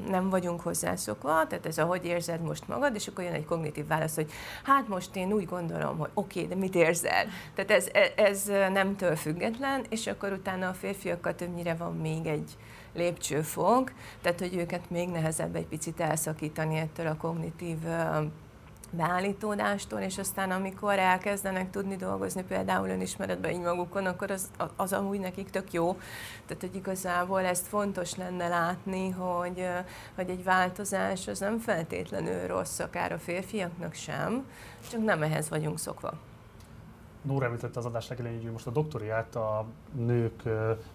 nem 0.09 0.31
vagyunk 0.31 0.61
hozzászokva, 0.61 1.47
tehát 1.47 1.67
ez 1.67 1.79
ahogy 1.79 2.05
érzed 2.05 2.41
most 2.41 2.69
magad, 2.69 2.95
és 2.95 3.07
akkor 3.07 3.25
jön 3.25 3.33
egy 3.33 3.45
kognitív 3.45 3.87
válasz, 3.87 4.15
hogy 4.15 4.31
hát 4.63 4.89
most 4.89 5.17
én 5.17 5.33
úgy 5.33 5.47
gondolom, 5.47 5.99
hogy 5.99 6.11
oké, 6.15 6.43
okay, 6.43 6.55
de 6.55 6.61
mit 6.61 6.75
érzel? 6.75 7.27
Tehát 7.55 7.71
ez, 7.71 7.89
e, 7.93 8.13
ez 8.17 8.45
nemtől 8.73 9.17
független, 9.17 9.85
és 9.89 10.07
akkor 10.07 10.33
utána 10.33 10.69
a 10.69 10.75
férfiakkal 10.75 11.35
többnyire 11.35 11.75
van 11.75 11.97
még 11.97 12.27
egy 12.27 12.57
lépcsőfok, 12.97 13.93
tehát 14.23 14.41
hogy 14.41 14.57
őket 14.57 14.91
még 14.91 15.09
nehezebb 15.09 15.57
egy 15.57 15.67
picit 15.67 16.01
elszakítani 16.01 16.77
ettől 16.77 17.07
a 17.07 17.17
kognitív 17.17 17.79
beállítódástól, 18.91 20.01
és 20.01 20.19
aztán 20.19 20.51
amikor 20.51 20.99
elkezdenek 20.99 21.71
tudni 21.71 21.97
dolgozni 21.97 22.43
például 22.43 22.89
önismeretben 22.89 23.51
így 23.51 23.61
magukon, 23.61 24.07
akkor 24.07 24.31
az, 24.31 24.49
az 24.77 24.93
amúgy 24.93 25.21
nekik 25.21 25.51
tök 25.51 25.73
jó. 25.73 25.99
Tehát, 26.47 26.63
hogy 26.63 26.75
igazából 26.75 27.41
ezt 27.41 27.67
fontos 27.67 28.15
lenne 28.15 28.49
látni, 28.49 29.11
hogy, 29.11 29.69
hogy 30.15 30.31
egy 30.31 30.45
változás 30.45 31.29
az 31.29 31.39
nem 31.39 31.59
feltétlenül 31.59 32.47
rossz, 32.47 32.79
akár 32.79 33.13
a 33.13 33.19
férfiaknak 33.19 33.95
sem, 33.95 34.47
csak 34.91 35.05
nem 35.05 35.23
ehhez 35.23 35.49
vagyunk 35.49 35.79
szokva. 35.79 36.13
Nóra 37.27 37.47
említette 37.47 37.79
az 37.79 37.85
adás 37.85 38.09
legelején, 38.09 38.43
hogy 38.43 38.51
most 38.51 38.67
a 38.67 38.71
doktoriát 38.71 39.37
a 39.37 39.65
nők 39.93 40.43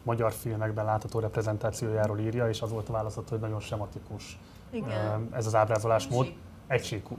magyar 0.04 0.32
filmekben 0.32 0.86
látható 0.86 1.20
reprezentációjáról 1.20 2.20
írja, 2.20 2.50
és 2.50 2.62
az 2.62 2.72
volt 2.72 2.90
a 2.90 2.92
válaszat, 2.92 3.30
hogy 3.30 3.40
nagyon 3.40 3.60
sematikus 3.60 4.40
Igen. 4.70 5.28
ez 5.32 5.46
az 5.46 5.56
ábrázolásmód. 5.56 6.34
Egységú. 6.68 7.18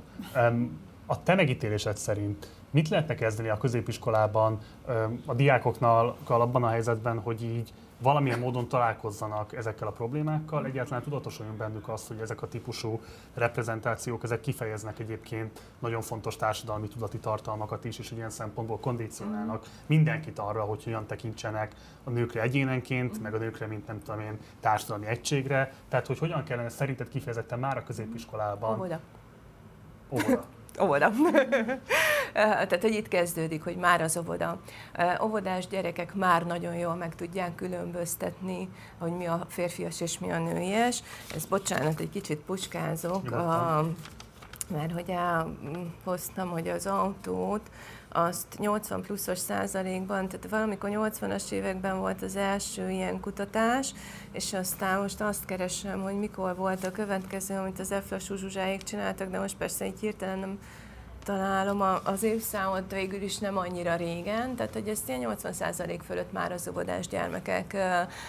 A 1.07 1.23
te 1.23 1.35
megítélésed 1.35 1.97
szerint 1.97 2.51
mit 2.71 2.89
lehetne 2.89 3.15
kezdeni 3.15 3.49
a 3.49 3.57
középiskolában 3.57 4.59
a 5.27 5.35
diákoknal 5.35 6.17
abban 6.27 6.65
a 6.65 6.69
helyzetben, 6.69 7.19
hogy 7.19 7.43
így 7.43 7.73
valamilyen 8.03 8.39
módon 8.39 8.69
találkozzanak 8.69 9.57
ezekkel 9.57 9.89
a 9.89 9.91
problémákkal, 9.91 10.67
egyáltalán 10.67 11.03
tudatosuljon 11.03 11.57
bennük 11.57 11.89
az, 11.89 12.07
hogy 12.07 12.19
ezek 12.19 12.43
a 12.43 12.49
típusú 12.49 13.01
reprezentációk, 13.35 14.23
ezek 14.23 14.41
kifejeznek 14.41 14.99
egyébként 14.99 15.61
nagyon 15.79 16.01
fontos 16.01 16.37
társadalmi 16.37 16.89
tudati 16.89 17.19
tartalmakat 17.19 17.85
is, 17.85 17.99
és 17.99 18.11
ilyen 18.11 18.31
szempontból 18.31 18.79
kondicionálnak 18.79 19.67
mindenkit 19.87 20.39
arra, 20.39 20.63
hogy 20.63 20.85
hogyan 20.85 21.07
tekintsenek 21.07 21.75
a 22.05 22.11
nőkre 22.11 22.43
egyénenként, 22.43 23.23
meg 23.23 23.35
a 23.35 23.39
nőkre, 23.39 23.67
mint 23.67 23.87
nem 23.87 24.01
tudom 24.01 24.21
én, 24.21 24.39
társadalmi 24.61 25.07
egységre. 25.07 25.73
Tehát, 25.89 26.07
hogy 26.07 26.19
hogyan 26.19 26.45
kellene 26.45 26.69
szerinted 26.69 27.09
kifejezetten 27.09 27.59
már 27.59 27.77
a 27.77 27.83
középiskolában. 27.83 28.75
Óvoda. 28.75 29.01
Óvoda. 30.11 30.45
Óvoda. 30.81 31.11
Tehát, 32.33 32.79
hogy 32.81 32.95
itt 32.95 33.09
kezdődik, 33.09 33.65
hogy 33.65 33.77
már 33.77 34.01
az 34.01 34.17
óvoda. 34.17 34.61
Óvodás 35.23 35.67
gyerekek 35.67 36.15
már 36.15 36.47
nagyon 36.47 36.75
jól 36.75 36.95
meg 36.95 37.15
tudják 37.15 37.55
különböztetni, 37.55 38.69
hogy 38.99 39.13
mi 39.13 39.27
a 39.27 39.47
férfias 39.49 40.01
és 40.01 40.19
mi 40.19 40.31
a 40.31 40.39
nőies. 40.39 41.03
Ez 41.35 41.45
bocsánat, 41.45 42.01
egy 42.01 42.11
kicsit 42.11 42.39
puskázok, 42.39 43.31
a, 43.31 43.87
mert 44.73 44.93
hogy 44.93 45.11
elhoztam, 45.11 46.51
hogy 46.51 46.69
az 46.69 46.87
autót, 46.87 47.71
azt 48.09 48.59
80 48.59 49.03
pluszos 49.03 49.39
százalékban, 49.39 50.29
tehát 50.29 50.49
valamikor 50.51 50.91
80-as 50.93 51.51
években 51.51 51.99
volt 51.99 52.23
az 52.23 52.37
első 52.37 52.91
ilyen 52.91 53.21
kutatás, 53.21 53.95
és 54.33 54.53
aztán 54.53 55.01
most 55.01 55.21
azt 55.21 55.45
keresem, 55.45 56.03
hogy 56.03 56.19
mikor 56.19 56.57
volt 56.57 56.85
a 56.85 56.93
következő, 56.93 57.55
amit 57.55 57.79
az 57.79 57.93
Efla 57.93 58.19
Zsuzsáig 58.19 58.83
csináltak, 58.83 59.31
de 59.31 59.39
most 59.39 59.57
persze 59.57 59.87
így 59.87 60.01
hirtelen 60.01 60.39
nem 60.39 60.59
találom 61.23 61.81
az 62.05 62.23
évszámot 62.23 62.93
végül 62.93 63.23
is 63.23 63.39
nem 63.39 63.57
annyira 63.57 63.97
régen, 63.97 64.57
tehát 64.57 64.73
hogy 64.73 64.89
ezt 64.89 65.09
ilyen 65.09 65.37
80% 65.43 65.99
fölött 66.07 66.33
már 66.33 66.53
az 66.53 66.69
óvodás 66.69 67.09
gyermekek 67.09 67.77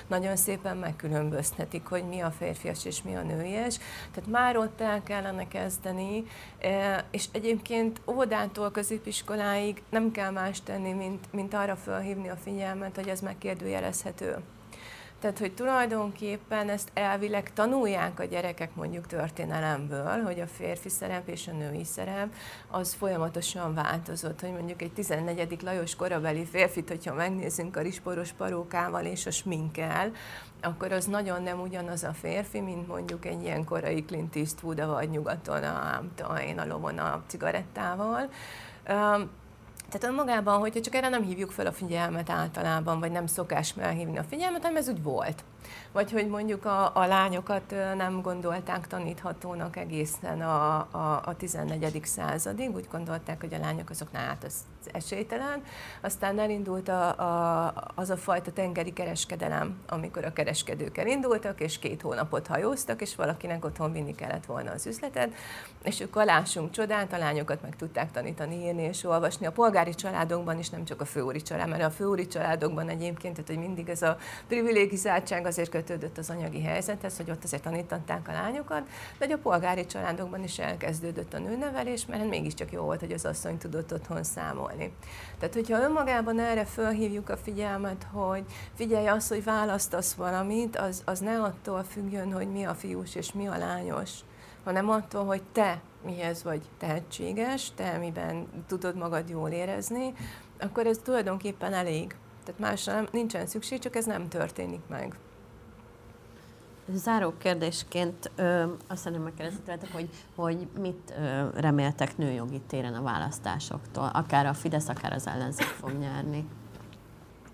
nagyon 0.08 0.36
szépen 0.36 0.78
megkülönböztetik, 0.78 1.86
hogy 1.86 2.04
mi 2.04 2.20
a 2.20 2.32
férfias 2.32 2.86
és 2.86 3.02
mi 3.02 3.16
a 3.16 3.22
nőies. 3.22 3.78
Tehát 4.12 4.30
már 4.30 4.58
ott 4.58 4.82
el 4.82 5.04
kellene 5.04 5.48
kezdeni, 5.48 6.24
és 7.12 7.26
egyébként 7.32 8.02
óvodától 8.06 8.72
középiskoláig 8.72 9.82
nem 9.90 10.12
kell 10.12 10.32
más 10.32 10.62
tenni, 10.62 10.92
mint, 10.92 11.34
mint 11.34 11.54
arra 11.54 11.76
felhívni 11.76 12.30
a 12.30 12.38
figyelmet, 12.44 12.96
hogy 12.96 13.08
ez 13.08 13.20
megkérdőjelezhető. 13.22 14.38
Tehát, 15.24 15.40
hogy 15.40 15.54
tulajdonképpen 15.54 16.70
ezt 16.70 16.92
elvileg 16.94 17.54
tanulják 17.54 18.20
a 18.20 18.24
gyerekek 18.24 18.76
mondjuk 18.76 19.08
történelemből, 19.08 20.22
hogy 20.22 20.40
a 20.40 20.48
férfi 20.48 20.90
szerep 20.90 21.28
és 21.28 21.48
a 21.48 21.52
női 21.52 21.84
szerep 21.84 22.34
az 22.68 22.94
folyamatosan 22.94 23.74
változott, 23.74 24.42
hogy 24.42 24.52
mondjuk 24.52 24.82
egy 24.82 24.94
14. 24.94 25.62
Lajos 25.62 25.96
korabeli 25.96 26.46
férfit, 26.46 26.90
hogyha 26.90 27.14
megnézzünk 27.14 27.78
a 27.78 27.82
risporos 27.82 28.32
parókával 28.32 29.06
és 29.06 29.26
a 29.26 29.32
sminkkel, 29.32 30.12
akkor 30.62 30.92
az 30.92 31.06
nagyon 31.06 31.44
nem 31.44 31.62
ugyanaz 31.62 32.04
a 32.04 32.14
férfi, 32.14 32.60
mint 32.60 32.88
mondjuk 32.88 33.26
egy 33.26 33.44
ilyen 33.44 33.64
korai 33.64 34.06
Clint 34.06 34.36
Eastwood, 34.36 34.86
vagy 34.86 35.10
nyugaton 35.10 35.64
a, 35.64 36.04
a, 36.24 36.38
én 36.38 36.60
a 36.60 36.66
lovon 36.66 36.98
a 36.98 37.24
cigarettával. 37.28 38.30
Tehát 39.94 40.10
önmagában, 40.10 40.60
hogyha 40.60 40.82
csak 40.82 40.96
erre 40.96 41.10
nem 41.10 41.24
hívjuk 41.24 41.52
fel 41.52 41.66
a 41.66 41.72
figyelmet 41.72 42.30
általában, 42.30 43.00
vagy 43.00 43.12
nem 43.12 43.26
szokás 43.26 43.72
felhívni 43.72 44.18
a 44.18 44.24
figyelmet, 44.24 44.62
hanem 44.62 44.78
ez 44.78 44.90
úgy 44.90 45.04
volt 45.04 45.44
vagy 45.92 46.12
hogy 46.12 46.28
mondjuk 46.28 46.66
a, 46.66 46.96
a 46.96 47.06
lányokat 47.06 47.76
nem 47.96 48.22
gondolták 48.22 48.88
taníthatónak 48.88 49.78
egészen 49.78 50.42
a, 50.42 50.76
a, 50.92 51.22
a 51.26 51.36
14. 51.38 52.06
századig, 52.06 52.76
úgy 52.76 52.88
gondolták, 52.92 53.40
hogy 53.42 53.54
a 53.54 53.58
lányok 53.58 53.90
azok 53.90 54.08
hát 54.14 54.44
az 54.44 54.54
esélytelen. 54.92 55.64
Aztán 56.02 56.40
elindult 56.40 56.90
a, 56.90 57.20
a, 57.20 57.74
az 57.96 58.10
a 58.10 58.18
fajta 58.18 58.52
tengeri 58.52 58.94
kereskedelem, 58.94 59.78
amikor 59.88 60.26
a 60.26 60.34
kereskedők 60.34 60.98
elindultak, 60.98 61.62
és 61.62 61.80
két 61.80 62.02
hónapot 62.02 62.48
hajóztak, 62.48 63.02
és 63.02 63.16
valakinek 63.16 63.66
otthon 63.66 63.92
vinni 63.92 64.16
kellett 64.16 64.46
volna 64.46 64.72
az 64.72 64.86
üzletet, 64.86 65.34
és 65.84 66.02
akkor 66.02 66.26
lássunk 66.26 66.72
csodát, 66.72 67.14
a 67.14 67.18
lányokat 67.18 67.62
meg 67.62 67.76
tudták 67.76 68.12
tanítani, 68.12 68.56
írni 68.56 68.84
és 68.84 69.04
olvasni. 69.04 69.46
A 69.46 69.52
polgári 69.52 69.94
családokban 69.94 70.60
is, 70.60 70.70
nem 70.70 70.86
csak 70.86 71.02
a 71.02 71.06
főúri 71.06 71.42
család, 71.42 71.70
mert 71.70 71.84
a 71.84 71.90
főúri 71.90 72.28
családokban 72.28 72.90
egyébként, 72.90 73.34
tehát 73.34 73.50
hogy 73.50 73.60
mindig 73.60 73.90
ez 73.90 74.02
a 74.02 74.18
privilegizáltság 74.48 75.46
azért 75.46 75.63
kötődött 75.70 76.18
az 76.18 76.30
anyagi 76.30 76.62
helyzethez, 76.62 77.18
hogy 77.18 77.32
ott 77.32 77.44
azért 77.44 77.64
tanították 77.64 78.28
a 78.28 78.32
lányokat, 78.32 78.84
de 79.18 79.26
hogy 79.26 79.32
a 79.32 79.38
polgári 79.38 79.86
családokban 79.86 80.44
is 80.44 80.60
elkezdődött 80.60 81.34
a 81.34 81.40
nőnevelés, 81.40 82.06
mert 82.06 82.30
mégiscsak 82.30 82.72
jó 82.72 82.82
volt, 82.82 83.00
hogy 83.00 83.12
az 83.12 83.26
asszony 83.26 83.58
tudott 83.58 83.94
otthon 83.94 84.24
számolni. 84.24 84.94
Tehát, 85.40 85.54
hogyha 85.54 85.82
önmagában 85.82 86.40
erre 86.40 86.66
felhívjuk 86.66 87.30
a 87.30 87.38
figyelmet, 87.38 88.08
hogy 88.12 88.44
figyelj 88.76 89.08
az, 89.08 89.28
hogy 89.28 89.44
választasz 89.44 90.14
valamit, 90.14 90.78
az, 90.78 91.02
az 91.06 91.20
ne 91.20 91.42
attól 91.42 91.84
függjön, 91.84 92.34
hogy 92.34 92.52
mi 92.52 92.64
a 92.64 92.74
fiús 92.74 93.16
és 93.16 93.34
mi 93.34 93.48
a 93.48 93.58
lányos, 93.58 94.12
hanem 94.64 94.90
attól, 94.90 95.26
hogy 95.26 95.42
te 95.52 95.82
mihez 96.06 96.44
vagy 96.44 96.62
tehetséges, 96.78 97.72
te 97.76 97.98
miben 97.98 98.48
tudod 98.68 98.96
magad 98.96 99.30
jól 99.30 99.50
érezni, 99.50 100.14
akkor 100.60 100.88
ez 100.88 101.00
tulajdonképpen 101.04 101.74
elég. 101.74 102.16
Tehát 102.44 102.60
másra 102.60 102.94
nem, 102.94 103.08
nincsen 103.12 103.48
szükség, 103.48 103.80
csak 103.80 103.96
ez 103.96 104.06
nem 104.06 104.28
történik 104.28 104.82
meg. 104.88 105.16
Záró 106.88 107.34
kérdésként 107.38 108.32
ö, 108.36 108.64
azt 108.88 109.02
szeretném 109.02 109.24
megkérdezni 109.24 109.90
hogy, 109.92 110.10
hogy 110.36 110.68
mit 110.80 111.14
ö, 111.18 111.48
reméltek 111.60 112.18
nőjogi 112.18 112.62
téren 112.68 112.94
a 112.94 113.02
választásoktól? 113.02 114.10
Akár 114.14 114.46
a 114.46 114.54
Fidesz, 114.54 114.88
akár 114.88 115.14
az 115.14 115.28
ellenzék 115.28 115.66
fog 115.66 115.92
nyerni. 115.92 116.48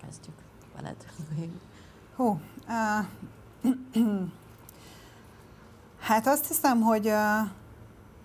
Kezdjük 0.02 0.34
veled. 0.76 0.96
Hú, 2.16 2.40
uh, 2.68 3.06
hát 6.08 6.26
azt 6.26 6.46
hiszem, 6.46 6.80
hogy, 6.80 7.06
uh, 7.06 7.48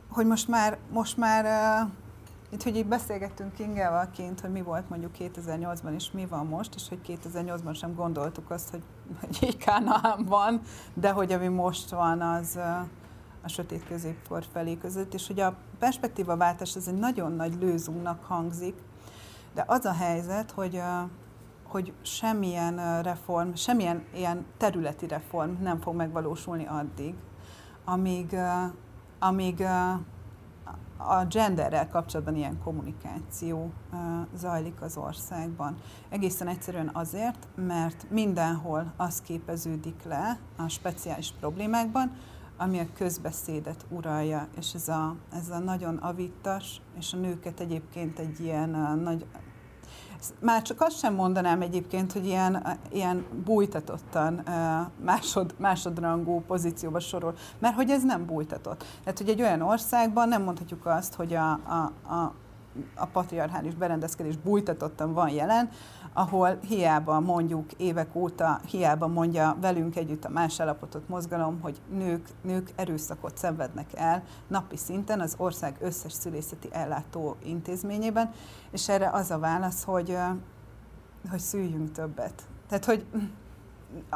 hogy 0.10 0.26
most 0.26 0.48
már, 0.48 0.78
most 0.92 1.18
már 1.18 1.46
uh, 1.46 1.92
itt, 2.50 2.64
hogy 2.64 2.76
így 2.76 2.86
beszélgettünk 2.86 3.54
Kingával 3.54 4.10
kint, 4.14 4.40
hogy 4.40 4.52
mi 4.52 4.62
volt 4.62 4.90
mondjuk 4.90 5.12
2008-ban, 5.20 5.94
és 5.94 6.12
mi 6.12 6.26
van 6.26 6.46
most, 6.46 6.76
és 6.76 6.90
hogy 6.90 7.00
2008-ban 7.08 7.80
sem 7.80 7.96
gondoltuk 7.96 8.50
azt, 8.50 8.70
hogy, 8.70 8.84
hogy 9.20 9.38
így 9.42 9.58
Kánaán 9.58 10.26
van, 10.26 10.62
de 10.94 11.12
hogy 11.12 11.32
ami 11.32 11.48
most 11.48 11.90
van, 11.90 12.22
az 12.22 12.60
a 13.42 13.48
sötét 13.48 13.88
középkor 13.88 14.44
felé 14.52 14.78
között, 14.78 15.14
és 15.14 15.28
hogy 15.28 15.40
a 15.40 15.56
perspektívaváltás 15.80 16.76
ez 16.76 16.88
egy 16.88 17.00
nagyon 17.00 17.32
nagy 17.32 17.56
lőzúnak 17.60 18.24
hangzik, 18.24 18.76
de 19.54 19.64
az 19.68 19.86
a 19.86 19.94
helyzet, 19.94 20.52
hogy, 20.52 20.82
hogy 21.64 21.94
semmilyen 22.02 23.02
reform, 23.02 23.54
semmilyen 23.54 24.04
ilyen 24.14 24.46
területi 24.58 25.08
reform 25.08 25.52
nem 25.62 25.80
fog 25.80 25.96
megvalósulni 25.96 26.66
addig, 26.66 27.14
amíg, 27.86 28.36
amíg 29.20 29.68
a 31.08 31.26
genderrel 31.30 31.88
kapcsolatban 31.88 32.36
ilyen 32.36 32.60
kommunikáció 32.64 33.72
zajlik 34.36 34.82
az 34.82 34.98
országban. 34.98 35.76
Egészen 36.10 36.48
egyszerűen 36.48 36.90
azért, 36.94 37.48
mert 37.56 38.06
mindenhol 38.10 38.94
az 38.98 39.22
képeződik 39.22 40.04
le 40.04 40.40
a 40.58 40.68
speciális 40.68 41.34
problémákban, 41.40 42.12
ami 42.58 42.80
a 42.80 42.88
közbeszédet 42.94 43.86
uralja, 43.90 44.48
és 44.58 44.74
ez 44.74 44.88
a, 44.88 45.16
ez 45.34 45.50
a 45.50 45.60
nagyon 45.60 45.96
avittas, 45.96 46.82
és 46.98 47.14
a 47.14 47.18
nőket 47.18 47.60
egyébként 47.60 48.20
egy 48.20 48.40
ilyen 48.40 49.00
nagy 49.04 49.26
már 50.40 50.62
csak 50.62 50.82
azt 50.82 50.98
sem 50.98 51.14
mondanám 51.14 51.62
egyébként, 51.62 52.12
hogy 52.12 52.26
ilyen, 52.26 52.78
ilyen 52.92 53.26
bújtatottan 53.46 54.44
másod, 55.04 55.56
másodrangú 55.58 56.44
pozícióba 56.48 57.00
sorol, 57.00 57.36
mert 57.60 57.76
hogy 57.76 57.90
ez 57.90 58.04
nem 58.04 58.26
bújtatott. 58.26 58.84
Tehát, 59.04 59.18
hogy 59.18 59.30
egy 59.30 59.42
olyan 59.42 59.62
országban 59.62 60.28
nem 60.28 60.44
mondhatjuk 60.44 60.86
azt, 60.86 61.14
hogy 61.14 61.34
a, 61.34 61.52
a, 61.52 62.14
a 62.14 62.34
a 62.96 63.06
patriarchális 63.06 63.74
berendezkedés 63.74 64.38
bújtatottan 64.38 65.14
van 65.14 65.30
jelen, 65.30 65.70
ahol 66.18 66.58
hiába 66.68 67.20
mondjuk 67.20 67.72
évek 67.72 68.16
óta, 68.16 68.60
hiába 68.70 69.08
mondja 69.08 69.58
velünk 69.62 69.96
együtt 69.96 70.26
a 70.26 70.30
más 70.30 70.60
állapotot 70.60 71.08
mozgalom, 71.08 71.60
hogy 71.62 71.82
nők, 71.90 72.30
nők 72.42 72.72
erőszakot 72.76 73.38
szenvednek 73.38 73.90
el 73.96 74.24
napi 74.48 74.78
szinten 74.78 75.20
az 75.20 75.36
ország 75.38 75.76
összes 75.80 76.14
szülészeti 76.14 76.68
ellátó 76.72 77.36
intézményében, 77.44 78.32
és 78.72 78.90
erre 78.90 79.10
az 79.10 79.32
a 79.32 79.40
válasz, 79.40 79.84
hogy, 79.84 80.18
hogy 81.30 81.40
szüljünk 81.40 81.92
többet. 81.92 82.44
Tehát, 82.68 82.86
hogy 82.86 83.06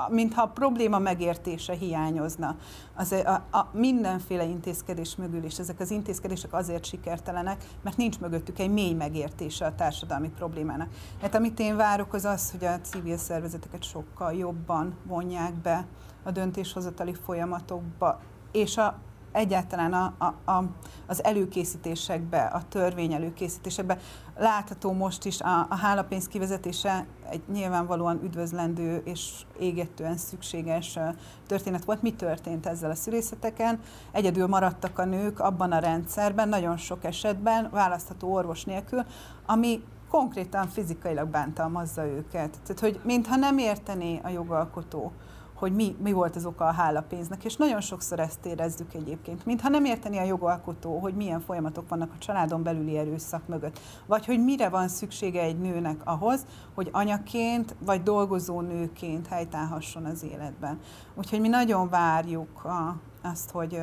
mintha 0.09 0.41
a 0.41 0.47
probléma 0.47 0.99
megértése 0.99 1.73
hiányozna. 1.73 2.55
Az, 2.95 3.11
a, 3.11 3.57
a 3.57 3.69
mindenféle 3.71 4.43
intézkedés 4.43 5.15
mögül 5.15 5.43
is. 5.43 5.59
Ezek 5.59 5.79
az 5.79 5.91
intézkedések 5.91 6.53
azért 6.53 6.85
sikertelenek, 6.85 7.63
mert 7.83 7.97
nincs 7.97 8.19
mögöttük 8.19 8.59
egy 8.59 8.71
mély 8.71 8.93
megértése 8.93 9.65
a 9.65 9.75
társadalmi 9.75 10.29
problémának. 10.29 10.89
Hát 11.21 11.35
amit 11.35 11.59
én 11.59 11.75
várok, 11.75 12.13
az 12.13 12.25
az, 12.25 12.51
hogy 12.51 12.65
a 12.65 12.79
civil 12.81 13.17
szervezeteket 13.17 13.83
sokkal 13.83 14.33
jobban 14.33 14.97
vonják 15.03 15.53
be 15.53 15.85
a 16.23 16.31
döntéshozatali 16.31 17.13
folyamatokba, 17.13 18.19
és 18.51 18.77
a 18.77 18.99
egyáltalán 19.31 19.93
a, 19.93 20.13
a, 20.17 20.51
a, 20.51 20.63
az 21.07 21.23
előkészítésekbe, 21.23 22.41
a 22.41 22.61
törvény 22.69 23.13
előkészítésekbe. 23.13 23.97
Látható 24.37 24.91
most 24.91 25.25
is 25.25 25.41
a, 25.41 25.65
a 25.69 25.75
hálapénz 25.75 26.27
kivezetése 26.27 27.05
egy 27.29 27.41
nyilvánvalóan 27.51 28.19
üdvözlendő 28.23 29.01
és 29.05 29.31
égetően 29.59 30.17
szükséges 30.17 30.99
történet 31.47 31.85
volt. 31.85 32.01
Mi 32.01 32.13
történt 32.13 32.65
ezzel 32.65 32.89
a 32.89 32.95
szülészeteken? 32.95 33.79
Egyedül 34.11 34.47
maradtak 34.47 34.99
a 34.99 35.05
nők 35.05 35.39
abban 35.39 35.71
a 35.71 35.79
rendszerben, 35.79 36.49
nagyon 36.49 36.77
sok 36.77 37.03
esetben 37.03 37.69
választható 37.71 38.33
orvos 38.33 38.63
nélkül, 38.63 39.05
ami 39.45 39.83
konkrétan 40.09 40.67
fizikailag 40.67 41.27
bántalmazza 41.27 42.05
őket. 42.05 42.57
Tehát, 42.63 42.79
hogy 42.79 42.99
mintha 43.03 43.35
nem 43.35 43.57
értené 43.57 44.19
a 44.23 44.29
jogalkotó, 44.29 45.11
hogy 45.59 45.73
mi, 45.73 45.95
mi 46.01 46.11
volt 46.11 46.35
az 46.35 46.45
oka 46.45 46.65
a 46.65 46.71
hálapénznek, 46.71 47.43
és 47.43 47.55
nagyon 47.55 47.81
sokszor 47.81 48.19
ezt 48.19 48.45
érezzük 48.45 48.93
egyébként, 48.93 49.45
mintha 49.45 49.69
nem 49.69 49.85
érteni 49.85 50.17
a 50.17 50.23
jogalkotó, 50.23 50.99
hogy 50.99 51.13
milyen 51.13 51.39
folyamatok 51.39 51.89
vannak 51.89 52.11
a 52.13 52.17
családon 52.17 52.63
belüli 52.63 52.97
erőszak 52.97 53.47
mögött, 53.47 53.79
vagy 54.05 54.25
hogy 54.25 54.43
mire 54.43 54.69
van 54.69 54.87
szüksége 54.87 55.41
egy 55.41 55.59
nőnek 55.59 56.01
ahhoz, 56.03 56.45
hogy 56.73 56.89
anyaként 56.91 57.75
vagy 57.79 58.03
dolgozó 58.03 58.61
nőként 58.61 59.27
helytállhasson 59.27 60.05
az 60.05 60.23
életben. 60.23 60.79
Úgyhogy 61.15 61.39
mi 61.39 61.47
nagyon 61.47 61.89
várjuk 61.89 62.65
a, 62.65 62.95
azt, 63.21 63.51
hogy, 63.51 63.79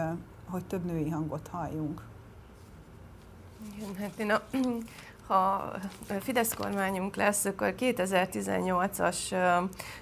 hogy 0.51 0.65
több 0.65 0.85
női 0.85 1.11
hangot 1.11 1.49
halljunk. 1.49 2.03
Igen, 3.77 3.95
hát 3.95 4.19
én 4.19 4.31
a, 4.31 4.43
ha 5.29 5.71
Fidesz 6.21 6.55
kormányunk 6.55 7.17
lesz, 7.17 7.45
akkor 7.45 7.75
2018-as 7.79 9.19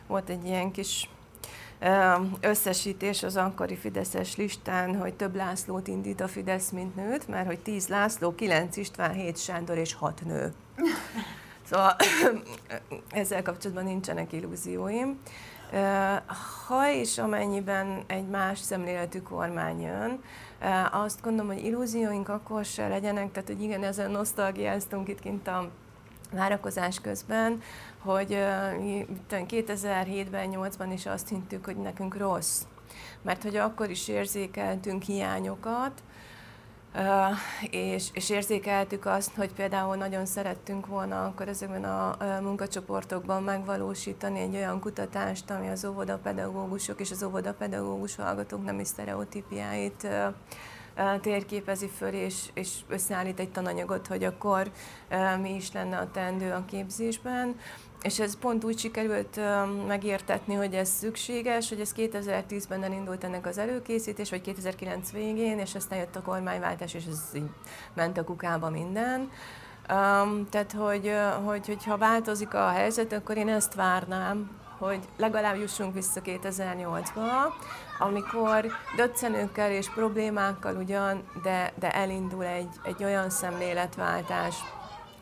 volt 0.06 0.28
egy 0.28 0.44
ilyen 0.44 0.70
kis 0.70 1.08
összesítés 2.40 3.22
az 3.22 3.36
akkori 3.36 3.76
Fideszes 3.76 4.36
listán, 4.36 4.96
hogy 4.96 5.14
több 5.14 5.36
Lászlót 5.36 5.88
indít 5.88 6.20
a 6.20 6.28
Fidesz, 6.28 6.70
mint 6.70 6.96
nőt, 6.96 7.28
mert 7.28 7.46
hogy 7.46 7.58
10 7.58 7.88
László, 7.88 8.34
9 8.34 8.76
István, 8.76 9.12
7 9.12 9.38
Sándor 9.38 9.76
és 9.76 9.94
6 9.94 10.24
nő. 10.24 10.52
Szóval 11.68 11.96
ezzel 13.10 13.42
kapcsolatban 13.42 13.84
nincsenek 13.84 14.32
illúzióim. 14.32 15.20
Ha 16.66 16.90
és 16.92 17.18
amennyiben 17.18 18.04
egy 18.06 18.26
más 18.26 18.58
szemléletű 18.58 19.20
kormány 19.20 19.80
jön, 19.80 20.22
azt 20.90 21.22
gondolom, 21.22 21.52
hogy 21.52 21.64
illúzióink 21.64 22.28
akkor 22.28 22.64
se 22.64 22.88
legyenek, 22.88 23.32
tehát 23.32 23.48
hogy 23.48 23.62
igen, 23.62 23.84
ezen 23.84 24.10
nosztalgiáztunk 24.10 25.08
itt 25.08 25.20
kint 25.20 25.48
a 25.48 25.70
várakozás 26.34 27.00
közben, 27.00 27.62
hogy 27.98 28.38
2007-ben, 29.30 30.50
8-ban 30.52 30.90
is 30.92 31.06
azt 31.06 31.28
hittük, 31.28 31.64
hogy 31.64 31.76
nekünk 31.76 32.16
rossz. 32.16 32.62
Mert 33.22 33.42
hogy 33.42 33.56
akkor 33.56 33.90
is 33.90 34.08
érzékeltünk 34.08 35.02
hiányokat, 35.02 36.02
és, 37.70 38.08
és 38.12 38.30
érzékeltük 38.30 39.06
azt, 39.06 39.34
hogy 39.34 39.52
például 39.52 39.96
nagyon 39.96 40.26
szerettünk 40.26 40.86
volna 40.86 41.24
akkor 41.24 41.48
ezekben 41.48 41.84
a 41.84 42.16
munkacsoportokban 42.40 43.42
megvalósítani 43.42 44.40
egy 44.40 44.54
olyan 44.54 44.80
kutatást, 44.80 45.50
ami 45.50 45.68
az 45.68 45.84
óvodapedagógusok 45.84 47.00
és 47.00 47.10
az 47.10 47.22
óvodapedagógus 47.22 48.16
hallgatók 48.16 48.64
nemi 48.64 48.84
sztereotípiáit 48.84 50.06
térképezi 51.20 51.88
föl, 51.88 52.12
és, 52.12 52.48
és 52.54 52.70
összeállít 52.88 53.40
egy 53.40 53.50
tananyagot, 53.50 54.06
hogy 54.06 54.24
akkor 54.24 54.70
mi 55.40 55.54
is 55.54 55.72
lenne 55.72 55.96
a 55.96 56.10
teendő 56.10 56.52
a 56.52 56.64
képzésben. 56.64 57.56
És 58.02 58.20
ez 58.20 58.38
pont 58.38 58.64
úgy 58.64 58.78
sikerült 58.78 59.40
megértetni, 59.86 60.54
hogy 60.54 60.74
ez 60.74 60.88
szükséges, 60.88 61.68
hogy 61.68 61.80
ez 61.80 61.92
2010-ben 61.96 62.82
elindult 62.82 63.24
ennek 63.24 63.46
az 63.46 63.58
előkészítés, 63.58 64.30
vagy 64.30 64.40
2009 64.40 65.12
végén, 65.12 65.58
és 65.58 65.74
aztán 65.74 65.98
jött 65.98 66.16
a 66.16 66.22
kormányváltás, 66.22 66.94
és 66.94 67.04
ez 67.04 67.30
így 67.34 67.48
ment 67.94 68.18
a 68.18 68.24
kukába 68.24 68.70
minden. 68.70 69.30
Um, 69.90 70.48
tehát, 70.50 70.72
hogy, 70.72 71.12
hogy, 71.44 71.66
hogyha 71.66 71.96
változik 71.96 72.54
a 72.54 72.68
helyzet, 72.68 73.12
akkor 73.12 73.36
én 73.36 73.48
ezt 73.48 73.74
várnám, 73.74 74.50
hogy 74.78 75.00
legalább 75.16 75.56
jussunk 75.56 75.94
vissza 75.94 76.20
2008-ba, 76.24 77.52
amikor 77.98 78.66
döccenőkkel 78.96 79.70
és 79.70 79.90
problémákkal 79.90 80.76
ugyan, 80.76 81.22
de, 81.42 81.72
de 81.78 81.90
elindul 81.90 82.44
egy, 82.44 82.68
egy 82.84 83.04
olyan 83.04 83.30
szemléletváltás, 83.30 84.54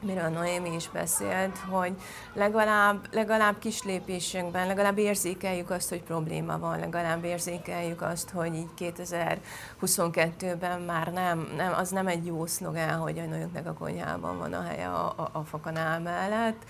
miről 0.02 0.28
Noémi 0.28 0.74
is 0.74 0.88
beszélt, 0.88 1.58
hogy 1.58 1.92
legalább, 2.34 3.08
legalább 3.12 3.58
kis 3.58 3.82
lépésünkben, 3.82 4.66
legalább 4.66 4.98
érzékeljük 4.98 5.70
azt, 5.70 5.88
hogy 5.88 6.02
probléma 6.02 6.58
van, 6.58 6.78
legalább 6.78 7.24
érzékeljük 7.24 8.02
azt, 8.02 8.30
hogy 8.30 8.54
így 8.54 8.94
2022-ben 9.08 10.80
már 10.80 11.12
nem, 11.12 11.52
nem 11.56 11.72
az 11.72 11.90
nem 11.90 12.06
egy 12.06 12.26
jó 12.26 12.46
szlogán, 12.46 12.98
hogy 12.98 13.18
a 13.18 13.24
nőknek 13.24 13.66
a 13.66 13.72
konyhában 13.72 14.38
van 14.38 14.52
a 14.52 14.62
helye 14.62 14.88
a, 14.88 15.14
a, 15.16 15.28
a 15.32 15.44
fakanál 15.44 16.00
mellett, 16.00 16.64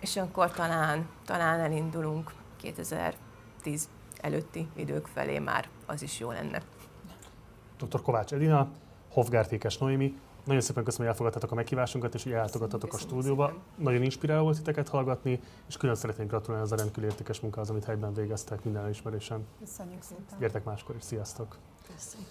és 0.00 0.16
akkor 0.16 0.50
talán, 0.50 1.08
talán 1.24 1.60
elindulunk 1.60 2.32
2010 2.56 3.88
előtti 4.20 4.68
idők 4.74 5.06
felé 5.06 5.38
már, 5.38 5.68
az 5.86 6.02
is 6.02 6.18
jó 6.18 6.30
lenne. 6.30 6.62
Dr. 7.78 8.02
Kovács 8.02 8.32
Edina, 8.32 8.68
Hofgártékes 9.10 9.78
Noémi. 9.78 10.18
Nagyon 10.44 10.62
szépen 10.62 10.84
köszönöm, 10.84 11.06
hogy 11.06 11.14
elfogadtatok 11.14 11.50
a 11.50 11.54
meghívásunkat, 11.54 12.14
és 12.14 12.22
hogy 12.22 12.32
ellátogattatok 12.32 12.92
a 12.92 12.98
stúdióba. 12.98 13.52
Nagyon 13.76 14.02
inspiráló 14.02 14.42
volt 14.42 14.56
titeket 14.56 14.88
hallgatni, 14.88 15.40
és 15.68 15.76
külön 15.76 15.94
szeretnék 15.94 16.28
gratulálni 16.28 16.64
az 16.64 16.72
a 16.72 16.76
rendkívül 16.76 17.10
értékes 17.10 17.40
munkához, 17.40 17.70
amit 17.70 17.84
helyben 17.84 18.14
végeztek 18.14 18.64
minden 18.64 18.84
elismerésen. 18.84 19.46
Köszönjük 19.58 20.02
szépen. 20.02 20.38
Gyertek 20.38 20.64
máskor 20.64 20.96
is, 20.96 21.02
sziasztok! 21.02 21.56
Köszönöm. 21.94 22.26